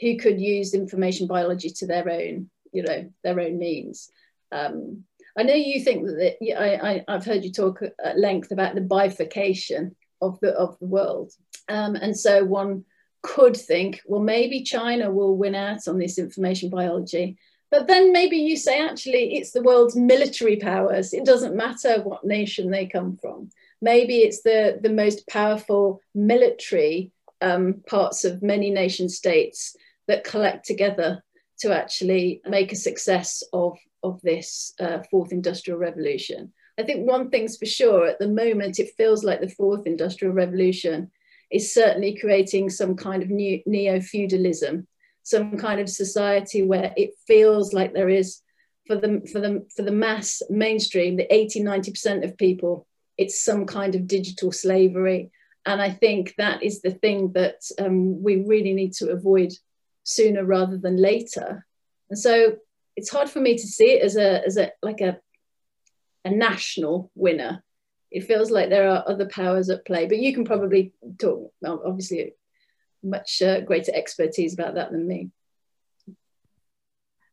[0.02, 4.10] who could use information biology to their own, you know, their own means.
[4.52, 5.04] Um,
[5.38, 8.82] I know you think that I, I, have heard you talk at length about the
[8.82, 11.32] bifurcation of the of the world,
[11.70, 12.84] um, and so one
[13.22, 17.38] could think, well, maybe China will win out on this information biology.
[17.70, 21.14] But then maybe you say, actually, it's the world's military powers.
[21.14, 23.50] It doesn't matter what nation they come from.
[23.82, 27.12] Maybe it's the, the most powerful military
[27.42, 29.76] um, parts of many nation states
[30.12, 31.24] that collect together
[31.60, 36.52] to actually make a success of, of this uh, fourth industrial revolution.
[36.78, 40.34] I think one thing's for sure at the moment, it feels like the fourth industrial
[40.34, 41.12] revolution
[41.50, 44.86] is certainly creating some kind of new neo feudalism,
[45.24, 48.42] some kind of society where it feels like there is
[48.88, 52.86] for the, for the, for the mass mainstream, the 80, 90% of people,
[53.18, 55.32] it's some kind of digital slavery.
[55.66, 59.54] And I think that is the thing that um, we really need to avoid
[60.04, 61.66] sooner rather than later.
[62.10, 62.58] And so
[62.96, 65.20] it's hard for me to see it as a as a like a
[66.26, 67.64] a national winner.
[68.12, 71.54] It feels like there are other powers at play, but you can probably talk.
[71.66, 72.34] Obviously,
[73.02, 75.32] much uh, greater expertise about that than me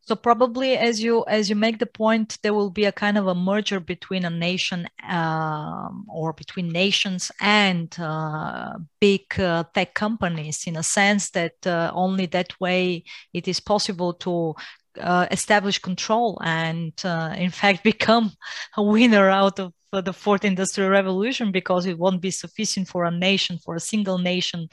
[0.09, 3.27] so probably as you as you make the point there will be a kind of
[3.27, 10.67] a merger between a nation um, or between nations and uh, big uh, tech companies
[10.67, 13.05] in a sense that uh, only that way
[13.35, 14.55] it is possible to
[14.99, 18.33] uh, establish control and uh, in fact become
[18.79, 23.11] a winner out of the fourth industrial revolution because it won't be sufficient for a
[23.11, 24.69] nation for a single nation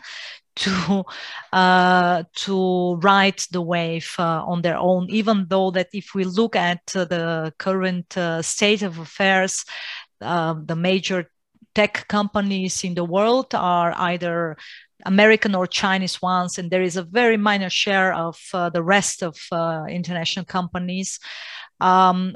[0.55, 1.03] to
[1.53, 5.07] uh, to ride the wave uh, on their own.
[5.09, 9.65] Even though that if we look at uh, the current uh, state of affairs,
[10.21, 11.29] uh, the major
[11.73, 14.55] tech companies in the world are either
[15.05, 19.21] American or Chinese ones, and there is a very minor share of uh, the rest
[19.21, 19.37] of
[19.89, 21.19] international companies
[21.81, 22.33] um,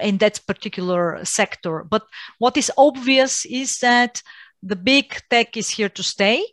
[0.00, 1.84] in that particular sector.
[1.88, 2.02] But
[2.38, 4.22] what is obvious is that
[4.62, 6.44] the big tech is here to stay.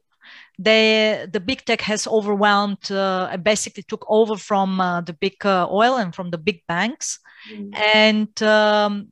[0.60, 5.68] The, the big tech has overwhelmed, uh, basically took over from uh, the big uh,
[5.70, 7.20] oil and from the big banks.
[7.52, 7.78] Mm.
[7.78, 9.10] And um,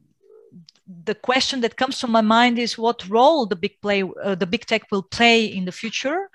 [0.87, 4.45] the question that comes to my mind is what role the big play uh, the
[4.45, 6.29] big tech will play in the future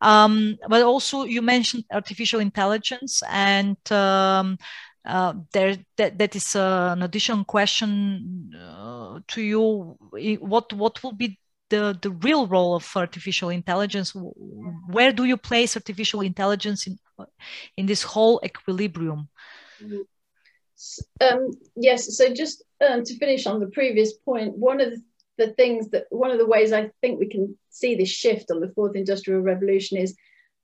[0.00, 4.58] um, but also you mentioned artificial intelligence and um,
[5.04, 9.96] uh, there that, that is uh, an additional question uh, to you
[10.40, 11.38] what what will be
[11.72, 14.12] the, the real role of artificial intelligence.
[14.96, 16.98] Where do you place artificial intelligence in
[17.78, 19.28] in this whole equilibrium?
[21.20, 24.92] Um, yes so just um, to finish on the previous point one of
[25.38, 28.60] the, things that one of the ways i think we can see this shift on
[28.60, 30.16] the fourth industrial revolution is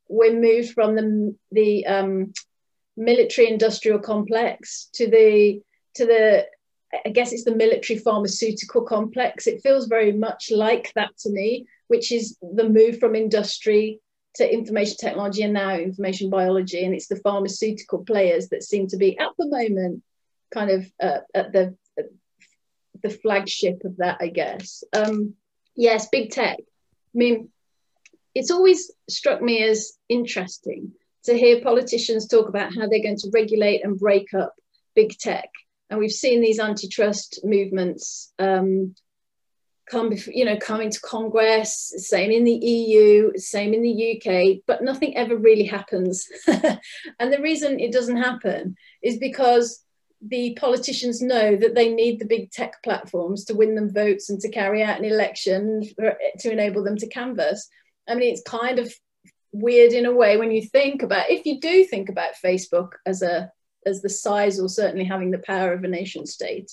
[0.08, 2.32] we're moved from the the um,
[2.96, 5.60] military industrial complex to the
[5.96, 6.46] to the
[7.04, 9.46] I guess it's the military pharmaceutical complex.
[9.46, 14.00] It feels very much like that to me, which is the move from industry
[14.36, 16.84] to information technology and now information biology.
[16.84, 20.02] And it's the pharmaceutical players that seem to be at the moment
[20.52, 21.76] kind of uh, at the
[23.02, 24.82] the flagship of that, I guess.
[24.92, 25.34] Um,
[25.76, 26.58] yes, big tech.
[26.58, 27.50] I mean,
[28.34, 30.92] it's always struck me as interesting
[31.24, 34.54] to hear politicians talk about how they're going to regulate and break up
[34.94, 35.50] big tech
[35.90, 38.94] and we've seen these antitrust movements um,
[39.90, 44.82] come, you know, coming to Congress, same in the EU, same in the UK, but
[44.82, 46.26] nothing ever really happens.
[46.46, 49.82] and the reason it doesn't happen is because
[50.20, 54.40] the politicians know that they need the big tech platforms to win them votes and
[54.40, 57.68] to carry out an election for, to enable them to canvass.
[58.08, 58.92] I mean, it's kind of
[59.52, 63.22] weird in a way when you think about if you do think about Facebook as
[63.22, 63.50] a
[63.88, 66.70] as the size or certainly having the power of a nation state.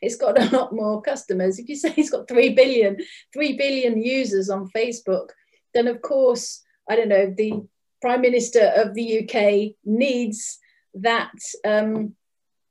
[0.00, 1.58] It's got a lot more customers.
[1.58, 2.98] If you say it's got 3 billion,
[3.32, 5.28] 3 billion users on Facebook,
[5.74, 7.62] then of course, I don't know, the
[8.00, 10.58] Prime Minister of the UK needs
[10.94, 11.32] that
[11.64, 12.14] um,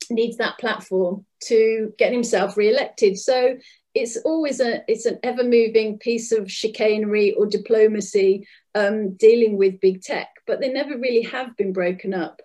[0.09, 3.17] needs that platform to get himself re-elected.
[3.17, 3.57] So
[3.95, 9.79] it's always a it's an ever moving piece of chicanery or diplomacy um, dealing with
[9.79, 12.41] big tech, but they never really have been broken up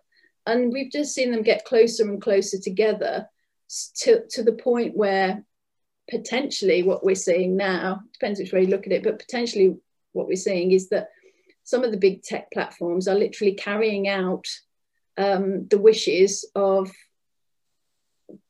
[0.47, 3.29] and we've just seen them get closer and closer together
[3.97, 5.45] to, to the point where
[6.09, 9.77] potentially what we're seeing now depends which way you look at it but potentially
[10.13, 11.09] what we're seeing is that
[11.65, 14.47] some of the big tech platforms are literally carrying out
[15.19, 16.91] um, the wishes of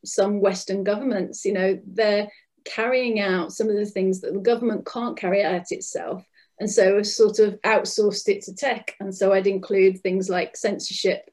[0.04, 1.44] some western governments.
[1.44, 2.28] You know they're
[2.64, 6.24] carrying out some of the things that the government can't carry out itself
[6.58, 8.96] and so we've sort of outsourced it to tech.
[8.98, 11.30] And so i'd include things like censorship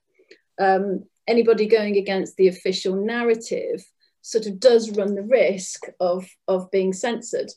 [0.60, 3.84] um, anybody going against the official narrative
[4.22, 7.52] sort of does run the risk of, of being censored,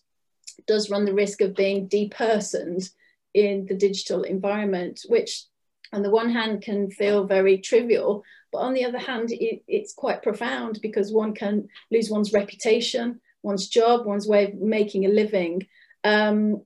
[0.66, 2.90] does run the risk of being depersoned
[3.34, 5.44] in the digital environment, which
[5.92, 9.92] on the one hand can feel very trivial, but on the other hand, it, it's
[9.92, 15.08] quite profound because one can lose one's reputation, one's job, one's way of making a
[15.08, 15.66] living.
[16.02, 16.62] Um,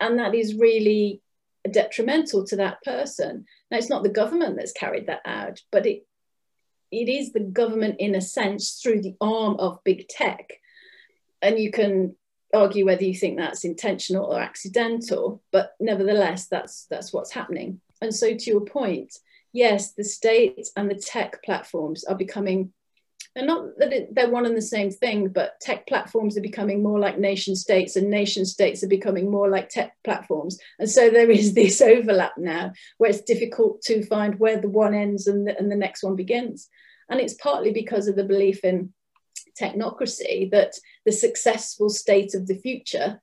[0.00, 1.20] and that is really
[1.70, 3.46] detrimental to that person.
[3.70, 6.06] Now, it's not the government that's carried that out, but it
[6.90, 10.52] it is the government in a sense through the arm of big tech.
[11.42, 12.14] And you can
[12.54, 17.80] argue whether you think that's intentional or accidental, but nevertheless, that's that's what's happening.
[18.00, 19.12] And so, to your point,
[19.52, 22.72] yes, the state and the tech platforms are becoming
[23.36, 26.82] and not that it, they're one and the same thing, but tech platforms are becoming
[26.82, 30.58] more like nation states, and nation states are becoming more like tech platforms.
[30.78, 34.94] And so there is this overlap now where it's difficult to find where the one
[34.94, 36.68] ends and the, and the next one begins.
[37.08, 38.92] And it's partly because of the belief in
[39.60, 40.74] technocracy that
[41.04, 43.20] the successful state of the future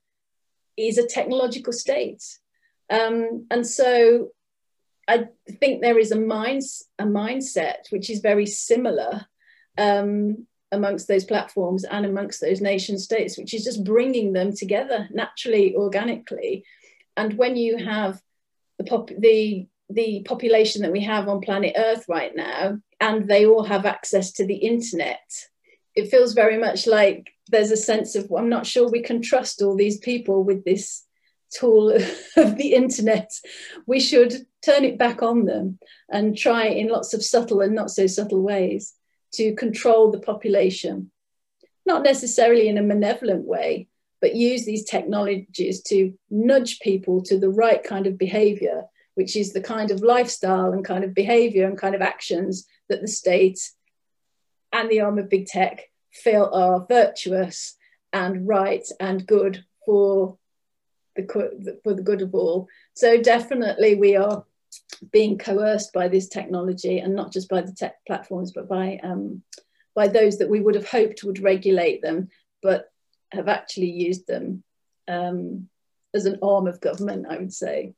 [0.78, 2.24] is a technological state.
[2.89, 4.30] Um, and so
[5.07, 5.28] I
[5.59, 9.26] think there is a, minds, a mindset which is very similar
[9.78, 15.08] um, amongst those platforms and amongst those nation states, which is just bringing them together
[15.12, 16.64] naturally, organically.
[17.18, 18.22] And when you have
[18.78, 23.46] the, pop- the, the population that we have on planet Earth right now, and they
[23.46, 25.30] all have access to the internet,
[25.96, 29.22] it feels very much like there's a sense of, well, I'm not sure we can
[29.22, 31.04] trust all these people with this
[31.52, 31.92] tool
[32.38, 33.30] of the internet,
[33.86, 37.92] we should turn it back on them and try in lots of subtle and not
[37.92, 38.94] so subtle ways
[39.34, 41.12] to control the population.
[41.86, 43.88] Not necessarily in a malevolent way,
[44.22, 48.84] but use these technologies to nudge people to the right kind of behavior,
[49.16, 53.02] which is the kind of lifestyle and kind of behavior and kind of actions that
[53.02, 53.60] the state
[54.72, 57.76] and the arm of big tech feel are virtuous
[58.14, 60.38] and right and good for
[61.16, 62.68] the for the good of all.
[62.94, 64.46] So definitely we are
[65.12, 69.44] being coerced by this technology and not just by the tech platforms, but by um,
[69.96, 72.30] by those that we would have hoped would regulate them,
[72.62, 72.90] but
[73.32, 74.64] have actually used them
[75.08, 75.68] um,
[76.14, 77.94] as an arm of government, I would say.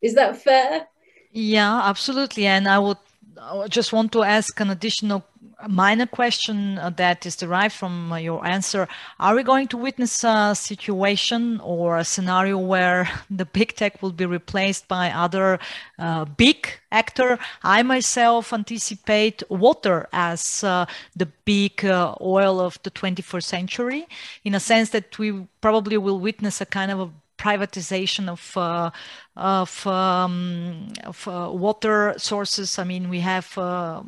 [0.00, 0.86] Is that fair?
[1.32, 2.46] Yeah, absolutely.
[2.46, 2.98] And I would
[3.40, 5.24] I just want to ask an additional
[5.68, 8.88] minor question uh, that is derived from uh, your answer.
[9.18, 14.12] Are we going to witness a situation or a scenario where the big tech will
[14.12, 15.58] be replaced by other
[15.98, 17.38] uh, big actor?
[17.62, 24.06] I myself anticipate water as uh, the big uh, oil of the 21st century,
[24.44, 27.10] in a sense that we probably will witness a kind of a
[27.44, 28.90] privatization of uh,
[29.36, 32.78] of, um, of uh, water sources.
[32.78, 34.02] I mean, we have uh,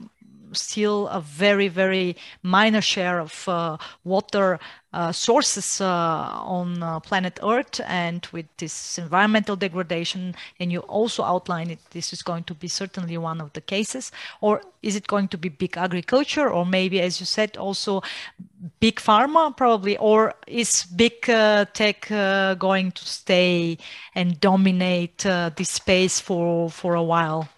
[0.52, 4.58] still a very very minor share of uh, water
[4.96, 5.84] uh, sources uh,
[6.56, 12.12] on uh, planet Earth, and with this environmental degradation, and you also outline it, this
[12.14, 14.10] is going to be certainly one of the cases.
[14.40, 18.02] Or is it going to be big agriculture, or maybe, as you said, also
[18.80, 23.76] big pharma, probably, or is big uh, tech uh, going to stay
[24.14, 25.18] and dominate
[25.56, 27.48] this space for for a while?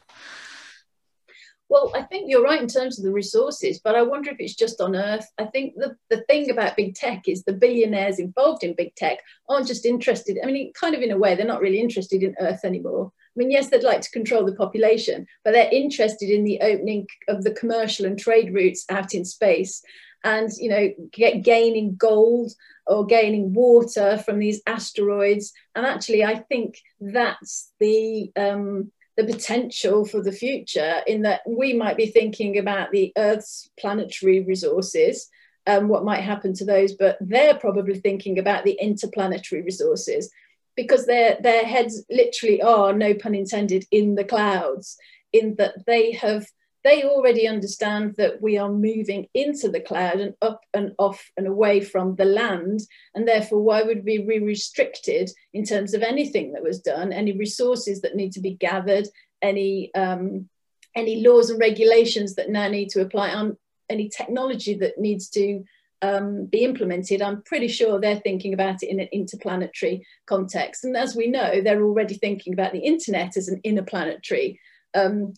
[1.70, 4.54] Well, I think you're right in terms of the resources, but I wonder if it's
[4.54, 5.26] just on Earth.
[5.36, 9.18] I think the, the thing about big tech is the billionaires involved in big tech
[9.50, 10.38] aren't just interested.
[10.42, 13.12] I mean, kind of in a way, they're not really interested in Earth anymore.
[13.14, 17.06] I mean, yes, they'd like to control the population, but they're interested in the opening
[17.28, 19.82] of the commercial and trade routes out in space
[20.24, 22.50] and, you know, get, gaining gold
[22.86, 25.52] or gaining water from these asteroids.
[25.74, 28.32] And actually, I think that's the.
[28.36, 33.68] Um, the potential for the future in that we might be thinking about the Earth's
[33.78, 35.28] planetary resources,
[35.66, 40.30] um, what might happen to those, but they're probably thinking about the interplanetary resources
[40.76, 44.96] because their their heads literally are, no pun intended, in the clouds,
[45.32, 46.46] in that they have
[46.84, 51.46] they already understand that we are moving into the cloud and up and off and
[51.46, 52.80] away from the land.
[53.14, 57.32] And therefore, why would we be restricted in terms of anything that was done, any
[57.32, 59.08] resources that need to be gathered,
[59.42, 60.48] any, um,
[60.94, 63.56] any laws and regulations that now need to apply on
[63.90, 65.64] any technology that needs to
[66.00, 70.84] um, be implemented, I'm pretty sure they're thinking about it in an interplanetary context.
[70.84, 74.60] And as we know, they're already thinking about the internet as an interplanetary
[74.94, 75.34] um,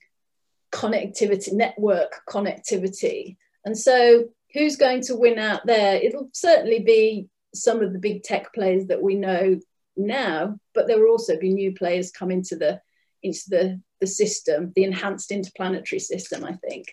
[0.72, 3.36] connectivity, network connectivity.
[3.64, 5.96] And so, who's going to win out there?
[5.96, 9.60] It'll certainly be some of the big tech players that we know
[9.96, 12.80] now, but there will also be new players come into the
[13.22, 16.86] into the, the system, the enhanced interplanetary system, I think.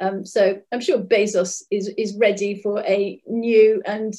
[0.00, 4.14] Um, so I'm sure Bezos is, is ready for a new and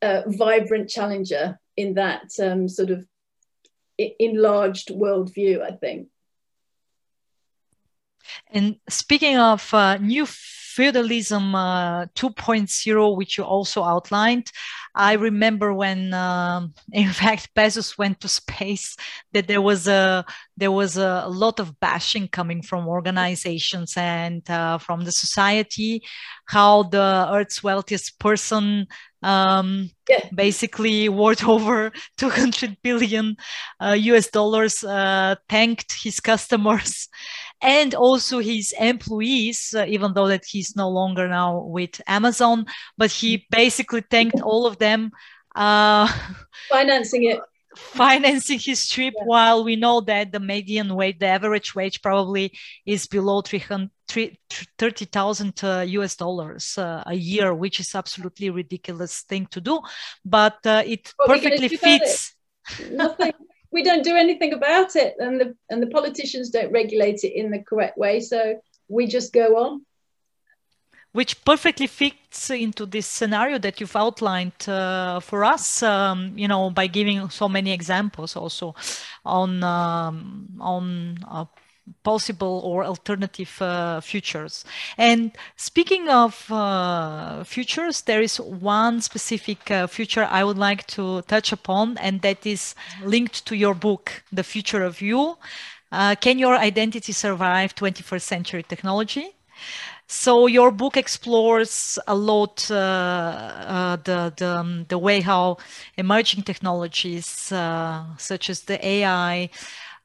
[0.00, 3.06] uh, vibrant challenger in that um, sort of
[3.98, 6.08] enlarged worldview, I think.
[8.50, 14.50] And speaking of uh, new feudalism uh, 2.0, which you also outlined,
[14.94, 18.96] I remember when, um, in fact, Bezos went to space,
[19.32, 20.24] that there was a
[20.56, 26.02] there was a lot of bashing coming from organizations and uh, from the society,
[26.46, 28.86] how the Earth's wealthiest person
[29.22, 30.28] um, yeah.
[30.34, 33.36] basically worth over 200 billion
[33.80, 37.08] uh, US dollars, uh, thanked his customers
[37.62, 42.66] and also his employees, uh, even though that he's no longer now with Amazon,
[42.98, 45.12] but he basically thanked all of them.
[45.54, 46.12] Uh,
[46.68, 47.40] financing it.
[47.74, 49.24] Financing his trip, yeah.
[49.24, 52.52] while we know that the median wage, the average wage, probably
[52.84, 59.60] is below 30,000 uh, US dollars uh, a year, which is absolutely ridiculous thing to
[59.60, 59.80] do.
[60.22, 62.34] But uh, it what perfectly fits.
[62.78, 62.92] It?
[62.92, 63.32] Nothing
[63.72, 67.50] we don't do anything about it and the and the politicians don't regulate it in
[67.50, 69.82] the correct way so we just go on.
[71.12, 76.70] Which perfectly fits into this scenario that you've outlined uh, for us um, you know
[76.70, 78.74] by giving so many examples also
[79.24, 81.44] on um, on uh,
[82.02, 84.64] possible or alternative uh, futures.
[84.96, 91.22] And speaking of uh, futures, there is one specific uh, future I would like to
[91.22, 92.74] touch upon, and that is
[93.04, 95.36] linked to your book, The Future of You.
[95.90, 99.34] Uh, can your identity survive 21st century technology?
[100.06, 105.56] So your book explores a lot uh, uh, the the, um, the way how
[105.96, 109.48] emerging technologies uh, such as the AI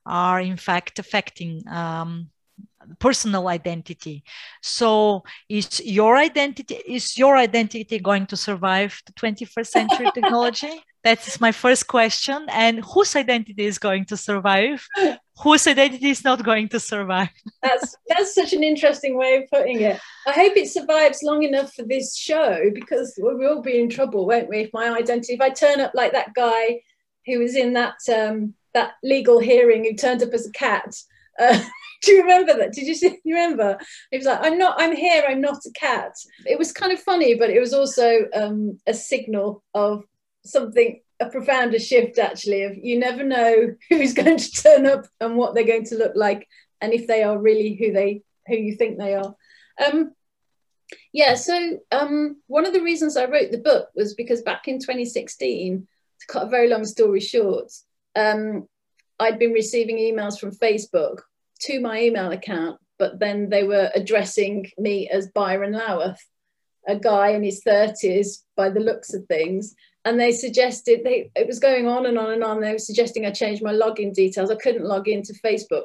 [0.08, 2.30] are in fact affecting um,
[3.00, 4.24] personal identity.
[4.62, 10.84] So is your identity is your identity going to survive the 21st century technology?
[11.04, 12.48] That's my first question.
[12.50, 14.86] And whose identity is going to survive?
[15.42, 17.30] Whose identity is not going to survive?
[17.62, 20.02] that's that's such an interesting way of putting it.
[20.26, 24.28] I hope it survives long enough for this show because we will be in trouble,
[24.28, 24.62] won't we?
[24.62, 26.82] If my identity, if I turn up like that guy
[27.26, 30.96] who was in that um, that legal hearing who turned up as a cat.
[31.40, 31.62] Uh,
[32.04, 32.74] do you remember that?
[32.74, 33.20] Did you see?
[33.24, 33.78] You remember?
[34.12, 34.76] He was like, "I'm not.
[34.80, 35.24] I'm here.
[35.28, 36.14] I'm not a cat."
[36.46, 40.04] It was kind of funny, but it was also um, a signal of
[40.44, 45.36] something a profounder shift actually of you never know who's going to turn up and
[45.36, 46.48] what they're going to look like
[46.82, 49.36] and if they are really who they who you think they are
[49.86, 50.12] um,
[51.12, 54.80] yeah so um, one of the reasons i wrote the book was because back in
[54.80, 55.88] 2016
[56.20, 57.72] to cut a very long story short
[58.18, 58.68] um,
[59.20, 61.20] i'd been receiving emails from facebook
[61.60, 66.20] to my email account but then they were addressing me as byron lowath
[66.88, 69.76] a guy in his 30s by the looks of things.
[70.06, 72.62] And they suggested they it was going on and on and on.
[72.62, 74.50] They were suggesting i change my login details.
[74.50, 75.84] I couldn't log into facebook.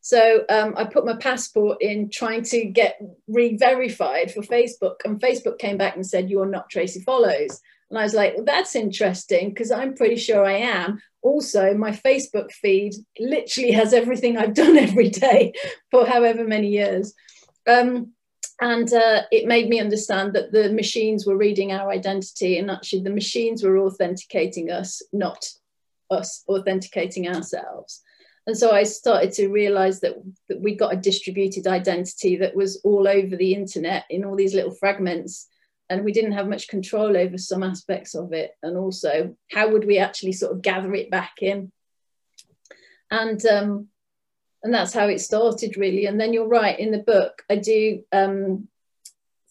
[0.00, 5.58] So um, i put my passport in trying to get re-verified for facebook and facebook
[5.58, 7.60] came back and said you're not tracy follows
[7.92, 11.00] and i was like well, that's interesting because i'm pretty sure i am.
[11.20, 15.52] Also my facebook feed literally has everything i've done every day
[15.90, 17.14] for however many years.
[17.68, 18.12] Um,
[18.60, 23.02] and uh, it made me understand that the machines were reading our identity and actually
[23.02, 25.46] the machines were authenticating us not
[26.10, 28.02] us authenticating ourselves.
[28.46, 30.14] And so i started to realize that,
[30.48, 34.54] that we got a distributed identity that was all over the internet in all these
[34.54, 35.46] little fragments
[35.92, 38.52] and we didn't have much control over some aspects of it.
[38.62, 41.70] And also how would we actually sort of gather it back in?
[43.10, 43.88] And um,
[44.62, 46.06] and that's how it started really.
[46.06, 48.68] And then you're right in the book i do um,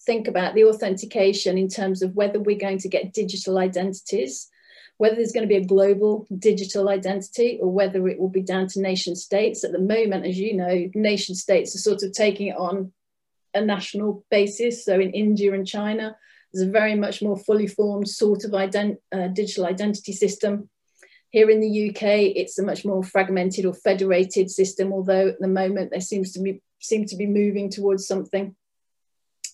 [0.05, 4.49] think about the authentication in terms of whether we're going to get digital identities
[4.97, 8.67] whether there's going to be a global digital identity or whether it will be down
[8.67, 9.63] to nation states.
[9.63, 12.91] At the moment as you know nation states are sort of taking it on
[13.53, 16.15] a national basis so in india and china
[16.53, 20.69] there's a very much more fully formed sort of ident- uh, digital identity system
[21.31, 25.47] here in the UK, it's a much more fragmented or federated system, although at the
[25.47, 28.55] moment there seems to be seem to be moving towards something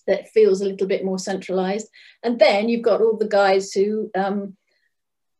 [0.06, 1.86] that feels a little bit more centralized.
[2.22, 4.56] And then you've got all the guys who um,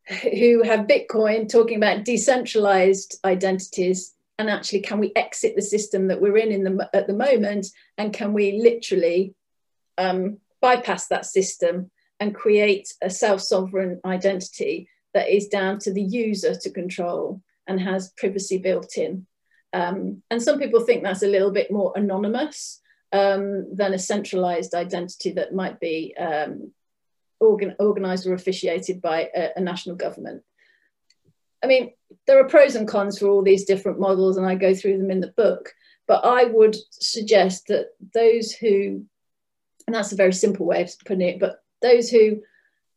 [0.08, 4.14] who have Bitcoin talking about decentralized identities.
[4.38, 7.66] And actually, can we exit the system that we're in, in the, at the moment?
[7.98, 9.34] And can we literally
[9.98, 11.90] um, bypass that system
[12.20, 17.80] and create a self sovereign identity that is down to the user to control and
[17.80, 19.26] has privacy built in.
[19.72, 22.80] Um, and some people think that's a little bit more anonymous
[23.12, 26.72] um, than a centralized identity that might be um,
[27.40, 30.42] organ organized or officiated by a, a national government.
[31.62, 31.92] I mean,
[32.26, 35.10] there are pros and cons for all these different models, and I go through them
[35.10, 35.72] in the book.
[36.06, 39.04] But I would suggest that those who,
[39.88, 42.42] and that's a very simple way of putting it, but those who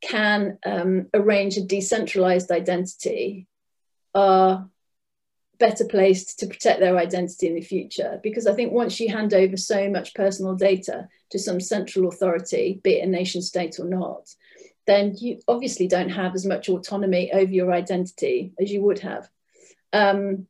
[0.01, 3.47] can um, arrange a decentralized identity
[4.13, 4.67] are
[5.57, 8.19] better placed to protect their identity in the future.
[8.21, 12.81] Because I think once you hand over so much personal data to some central authority,
[12.83, 14.27] be it a nation state or not,
[14.85, 19.29] then you obviously don't have as much autonomy over your identity as you would have.
[19.93, 20.45] Um,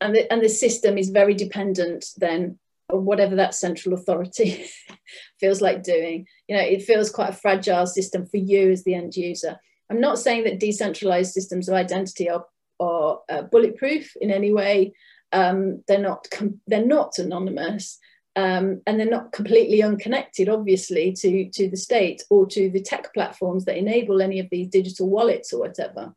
[0.00, 2.58] and, the, and the system is very dependent then
[2.98, 4.64] whatever that central authority
[5.40, 6.26] feels like doing.
[6.48, 9.58] You know, it feels quite a fragile system for you as the end user.
[9.90, 12.46] I'm not saying that decentralized systems of identity are,
[12.78, 14.94] are uh, bulletproof in any way.
[15.32, 16.26] Um, they're not
[16.66, 17.98] they're not anonymous,
[18.36, 23.12] um, and they're not completely unconnected, obviously, to to the state or to the tech
[23.14, 26.14] platforms that enable any of these digital wallets or whatever.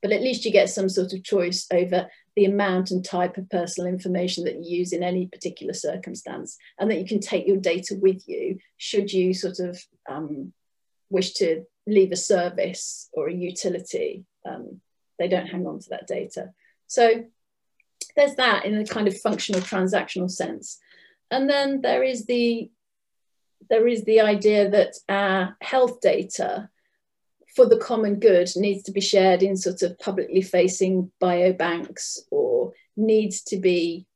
[0.00, 2.08] But at least you get some sort of choice over
[2.38, 6.88] the amount and type of personal information that you use in any particular circumstance, and
[6.88, 9.76] that you can take your data with you should you sort of
[10.08, 10.52] um,
[11.10, 14.24] wish to leave a service or a utility.
[14.48, 14.80] Um,
[15.18, 16.52] they don't hang on to that data.
[16.86, 17.24] So
[18.14, 20.78] there's that in a kind of functional transactional sense.
[21.32, 22.70] And then there is the
[23.68, 26.70] there is the idea that our health data
[27.54, 32.72] for the common good needs to be shared in sort of publicly facing biobanks or
[32.96, 34.06] needs to be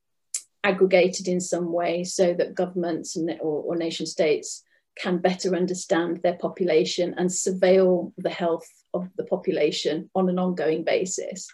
[0.63, 4.63] aggregated in some way so that governments and, or, or nation states
[4.95, 10.83] can better understand their population and surveil the health of the population on an ongoing
[10.83, 11.47] basis.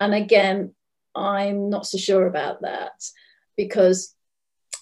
[0.00, 0.74] And again,
[1.14, 2.92] I'm not so sure about that
[3.56, 4.14] because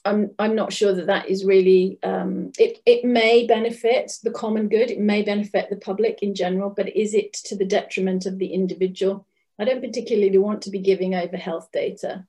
[0.04, 4.68] I'm, I'm not sure that that is really, um, it, it may benefit the common
[4.68, 8.38] good, it may benefit the public in general, but is it to the detriment of
[8.38, 9.26] the individual?
[9.58, 12.24] I don't particularly want to be giving over health data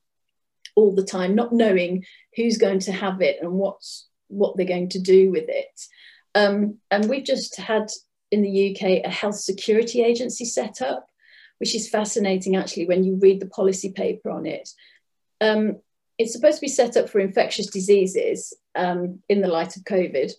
[0.75, 2.05] all the time, not knowing
[2.35, 5.81] who's going to have it and what's what they're going to do with it.
[6.35, 7.89] Um, and we've just had
[8.31, 11.07] in the UK a health security agency set up,
[11.59, 14.69] which is fascinating actually when you read the policy paper on it.
[15.41, 15.77] Um,
[16.21, 20.31] it's supposed to be set up for infectious diseases um, in the light of COVID,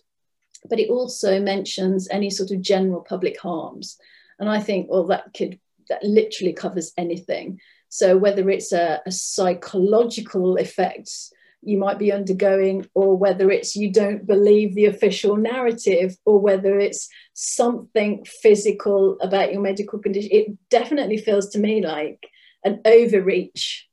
[0.69, 3.97] but it also mentions any sort of general public harms.
[4.39, 5.59] And I think, well, that could
[5.89, 7.59] that literally covers anything.
[7.89, 11.31] So whether it's a, a psychological effects
[11.65, 16.77] you might be undergoing, or whether it's you don't believe the official narrative, or whether
[16.77, 22.27] it's something physical about your medical condition, it definitely feels to me like
[22.65, 23.87] an overreach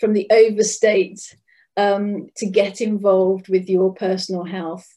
[0.00, 1.36] from the overstate
[1.76, 4.88] um, to get involved with your personal health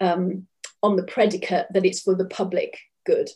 [0.00, 0.46] um,
[0.82, 3.28] on the predicate that it's for the public good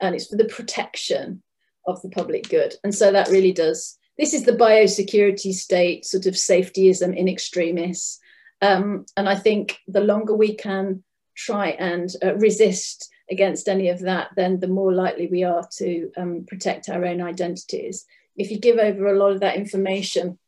[0.00, 1.42] and it's for the protection
[1.86, 2.74] of the public good.
[2.82, 8.18] And so that really does, this is the biosecurity state, sort of safetyism in extremis.
[8.60, 11.04] Um, and I think the longer we can
[11.34, 16.10] try and uh, resist against any of that, then the more likely we are to
[16.16, 18.06] um, protect our own identities.
[18.36, 20.38] If you give over a lot of that information,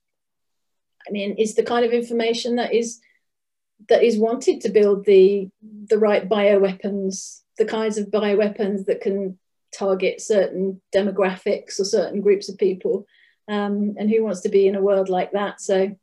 [1.09, 3.01] I mean, it's the kind of information that is
[3.89, 9.39] that is wanted to build the the right bioweapons, the kinds of bioweapons that can
[9.77, 13.07] target certain demographics or certain groups of people.
[13.49, 15.61] Um, and who wants to be in a world like that?
[15.61, 15.97] So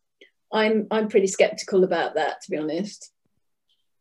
[0.51, 3.11] I'm I'm pretty skeptical about that, to be honest.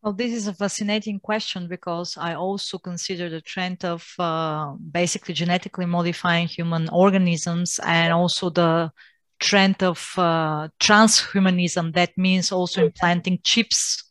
[0.02, 5.32] Well, this is a fascinating question because I also consider the trend of uh, basically
[5.32, 8.92] genetically modifying human organisms and also the
[9.40, 11.94] trend of uh, transhumanism.
[11.94, 14.10] That means also implanting chips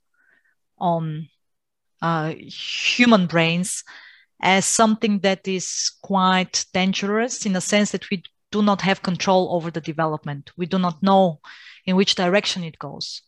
[0.78, 1.30] on
[2.02, 3.84] uh, human brains
[4.42, 9.56] as something that is quite dangerous in a sense that we do not have control
[9.56, 10.52] over the development.
[10.58, 11.40] We do not know
[11.86, 13.22] in which direction it goes.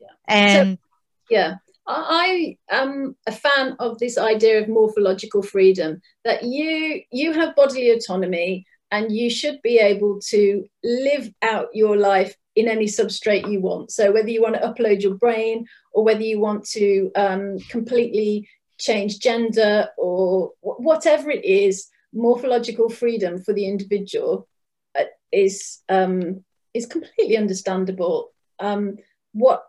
[0.00, 0.08] Yeah.
[0.26, 0.84] and so,
[1.30, 1.54] yeah
[1.86, 7.90] I am a fan of this idea of morphological freedom that you you have bodily
[7.90, 13.60] autonomy and you should be able to live out your life in any substrate you
[13.60, 13.90] want.
[13.90, 18.48] So whether you want to upload your brain or whether you want to um, completely
[18.78, 24.46] change gender or whatever it is, morphological freedom for the individual
[24.98, 28.32] uh, is um, is completely understandable.
[28.58, 28.98] Um,
[29.32, 29.64] what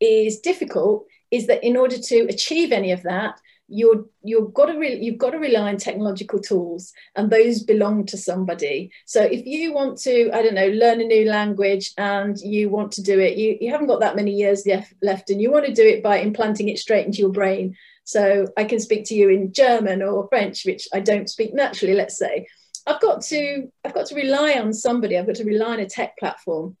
[0.00, 3.40] is difficult is that in order to achieve any of that,
[3.70, 8.04] you're you've got to re- you've got to rely on technological tools and those belong
[8.06, 8.90] to somebody.
[9.06, 12.92] So if you want to i don't know learn a new language and you want
[12.92, 14.66] to do it you, you haven't got that many years
[15.02, 17.76] left and you want to do it by implanting it straight into your brain.
[18.04, 21.94] So i can speak to you in german or french which i don't speak naturally
[21.94, 22.46] let's say.
[22.86, 25.16] I've got to i've got to rely on somebody.
[25.16, 26.76] I've got to rely on a tech platform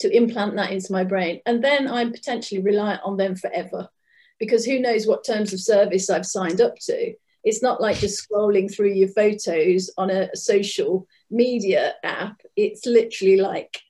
[0.00, 1.40] to implant that into my brain.
[1.44, 3.88] And then i'm potentially reliant on them forever
[4.38, 7.14] because who knows what terms of service I've signed up to.
[7.44, 12.40] It's not like just scrolling through your photos on a social media app.
[12.56, 13.80] It's literally like,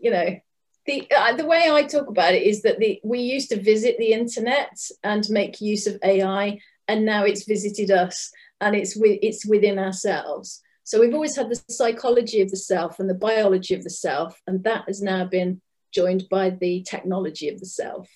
[0.00, 0.38] you know,
[0.86, 3.96] the uh, the way I talk about it is that the we used to visit
[3.98, 6.58] the internet and make use of AI,
[6.88, 8.30] and now it's visited us,
[8.60, 10.62] and it's with it's within ourselves.
[10.84, 14.40] So we've always had the psychology of the self and the biology of the self,
[14.46, 15.60] and that has now been
[15.92, 18.08] joined by the technology of the self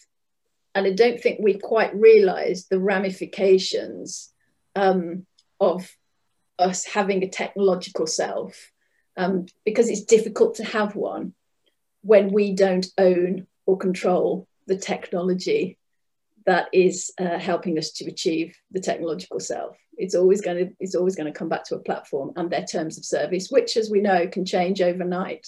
[0.75, 4.33] and I don't think we quite realised the ramifications
[4.75, 5.27] um,
[5.61, 5.89] of
[6.59, 8.71] us having a technological self
[9.17, 11.35] um, because it's difficult to have one
[12.03, 15.79] when we don't own or control the technology
[16.47, 19.77] that is uh, helping us to achieve the technological self.
[19.97, 22.65] It's always going to it's always going to come back to a platform and their
[22.65, 25.47] terms of service, which, as we know, can change overnight.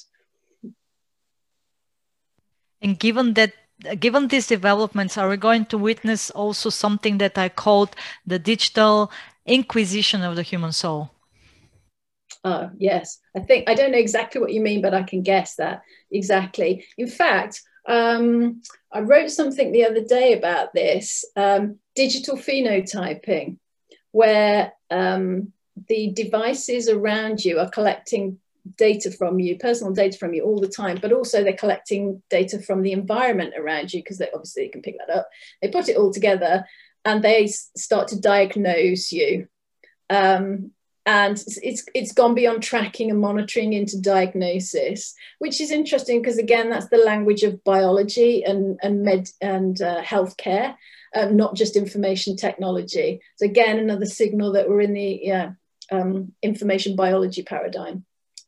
[2.81, 3.53] And given that
[3.99, 7.95] given these developments, are we going to witness also something that I called
[8.27, 9.11] the digital
[9.45, 11.11] inquisition of the human soul?
[12.45, 13.19] Oh, yes.
[13.37, 16.87] I think I don't know exactly what you mean, but I can guess that exactly.
[16.97, 18.63] In fact, um,
[18.93, 23.59] I wrote something the other day about this um, digital phenotyping,
[24.13, 25.53] where um,
[25.89, 28.39] the devices around you are collecting
[28.77, 32.59] data from you, personal data from you all the time, but also they're collecting data
[32.61, 35.29] from the environment around you because they obviously can pick that up.
[35.63, 36.67] They put it all together
[37.05, 39.49] and they start to diagnose you.
[40.11, 40.73] Um,
[41.07, 46.69] and it's it's gone beyond tracking and monitoring into diagnosis, which is interesting because again,
[46.69, 50.75] that's the language of biology and and med and uh, healthcare,
[51.15, 53.21] um, not just information technology.
[53.37, 55.53] So again, another signal that we're in the yeah,
[55.93, 58.05] um, information biology paradigm.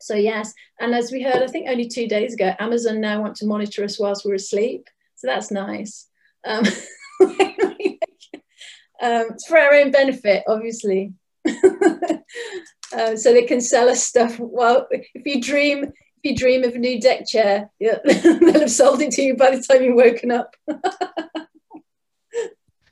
[0.09, 3.37] So yes, and as we heard, I think only two days ago, Amazon now want
[3.37, 4.89] to monitor us whilst we're asleep.
[5.17, 6.09] So that's nice.
[6.47, 6.65] Um,
[7.21, 7.37] um,
[9.03, 11.13] it's for our own benefit, obviously.
[11.47, 14.39] uh, so they can sell us stuff.
[14.41, 15.93] Well, if you dream, if
[16.23, 19.55] you dream of a new deck chair, yeah, they'll have sold it to you by
[19.55, 20.57] the time you've woken up.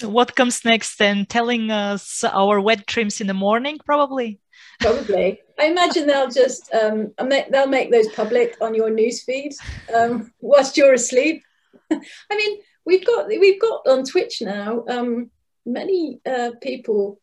[0.03, 1.25] what comes next then?
[1.25, 4.39] Telling us our wet dreams in the morning, probably.
[4.81, 5.41] Probably.
[5.59, 9.55] I imagine they'll just um, they'll make those public on your newsfeed
[9.95, 11.43] um, whilst you're asleep.
[11.91, 15.31] I mean, we've got we've got on Twitch now um,
[15.65, 17.21] many uh, people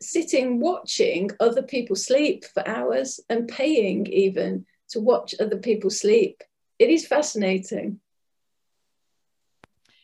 [0.00, 6.42] sitting watching other people sleep for hours and paying even to watch other people sleep.
[6.78, 8.00] It is fascinating.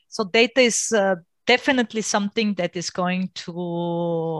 [0.08, 1.16] So data is uh,
[1.46, 3.52] definitely something that is going to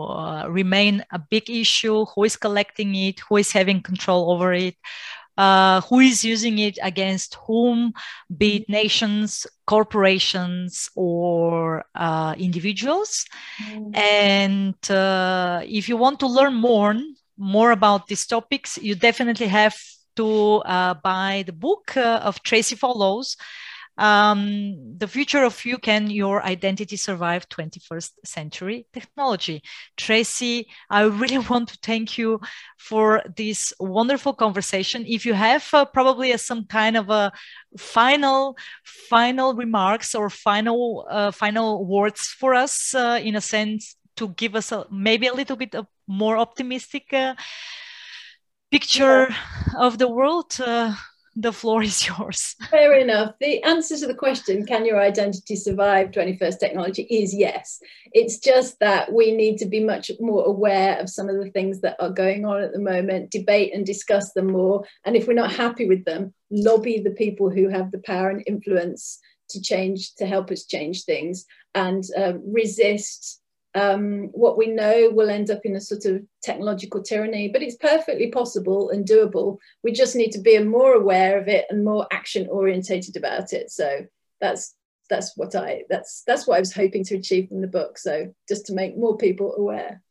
[0.09, 2.05] uh, remain a big issue.
[2.05, 3.19] Who is collecting it?
[3.21, 4.75] Who is having control over it?
[5.35, 7.91] Uh, who is using it against whom,
[8.37, 13.25] be it nations, corporations, or uh, individuals.
[13.63, 13.97] Mm.
[13.97, 16.95] And uh, if you want to learn more,
[17.35, 19.75] more about these topics, you definitely have
[20.17, 23.35] to uh, buy the book uh, of Tracy Follows
[23.97, 29.61] um, the future of you can your identity survive 21st century technology
[29.97, 32.39] tracy i really want to thank you
[32.77, 37.31] for this wonderful conversation if you have uh, probably a, some kind of a
[37.77, 44.29] final final remarks or final uh, final words for us uh, in a sense to
[44.29, 47.33] give us a, maybe a little bit of more optimistic uh,
[48.71, 49.35] picture yeah.
[49.77, 50.93] of the world uh,
[51.35, 52.55] the floor is yours.
[52.69, 53.33] Fair enough.
[53.39, 57.79] The answer to the question, can your identity survive 21st technology, is yes.
[58.11, 61.81] It's just that we need to be much more aware of some of the things
[61.81, 64.83] that are going on at the moment, debate and discuss them more.
[65.05, 68.43] And if we're not happy with them, lobby the people who have the power and
[68.45, 69.19] influence
[69.49, 73.41] to change, to help us change things and uh, resist
[73.75, 77.75] um, what we know will end up in a sort of technological tyranny, but it's
[77.75, 79.57] perfectly possible and doable.
[79.83, 83.71] We just need to be more aware of it and more action orientated about it.
[83.71, 84.05] So
[84.39, 84.75] that's
[85.09, 87.97] that's what I that's that's what I was hoping to achieve from the book.
[87.97, 90.01] So just to make more people aware.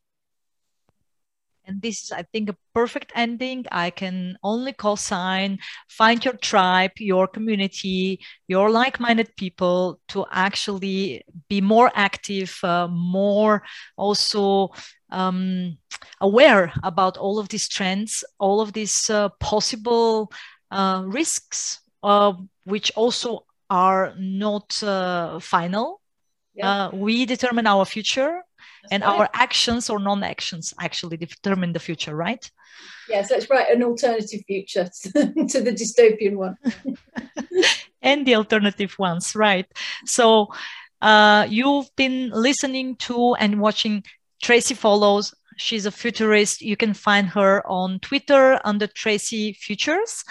[1.64, 3.66] And this is, I think, a perfect ending.
[3.70, 5.58] I can only call sign,
[5.88, 12.88] find your tribe, your community, your like minded people to actually be more active, uh,
[12.88, 13.62] more
[13.96, 14.70] also
[15.10, 15.78] um,
[16.20, 20.32] aware about all of these trends, all of these uh, possible
[20.70, 22.32] uh, risks, uh,
[22.64, 26.00] which also are not uh, final.
[26.54, 26.86] Yeah.
[26.86, 28.42] Uh, we determine our future
[28.90, 32.50] and our actions or non-actions actually determine the future right?
[33.08, 36.56] Yes let's write an alternative future to the dystopian one.
[38.04, 39.66] And the alternative ones right.
[40.06, 40.48] So
[41.00, 44.02] uh, you've been listening to and watching
[44.42, 45.32] tracy follows.
[45.56, 46.62] She's a futurist.
[46.62, 50.24] You can find her on twitter under tracy futures.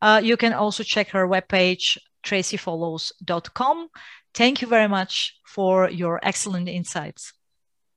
[0.00, 3.88] Uh, you can also check her webpage tracyfollows.com
[4.34, 7.32] thank you very much for your excellent insights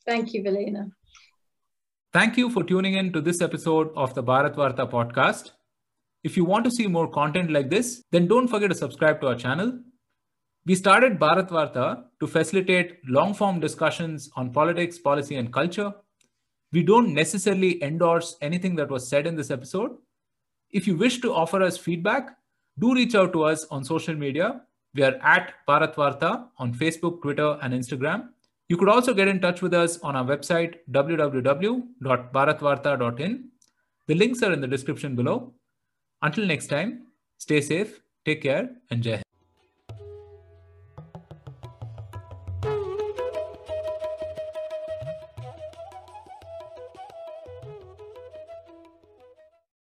[0.10, 0.91] Thank you, Velina.
[2.12, 5.51] Thank you for tuning in to this episode of the Bharatvaarta podcast.
[6.24, 9.28] If you want to see more content like this, then don't forget to subscribe to
[9.28, 9.72] our channel.
[10.66, 15.93] We started Bharatvaarta to facilitate long form discussions on politics, policy, and culture.
[16.72, 19.91] We don't necessarily endorse anything that was said in this episode.
[20.72, 22.36] If you wish to offer us feedback,
[22.80, 24.64] do reach out to us on social media.
[24.95, 28.30] We are at Bharatvaarta on Facebook, Twitter, and Instagram.
[28.70, 33.49] You could also get in touch with us on our website, www.bharatvaarta.in.
[34.07, 35.53] The links are in the description below.
[36.22, 37.07] Until next time,
[37.39, 39.24] stay safe, take care, and Jai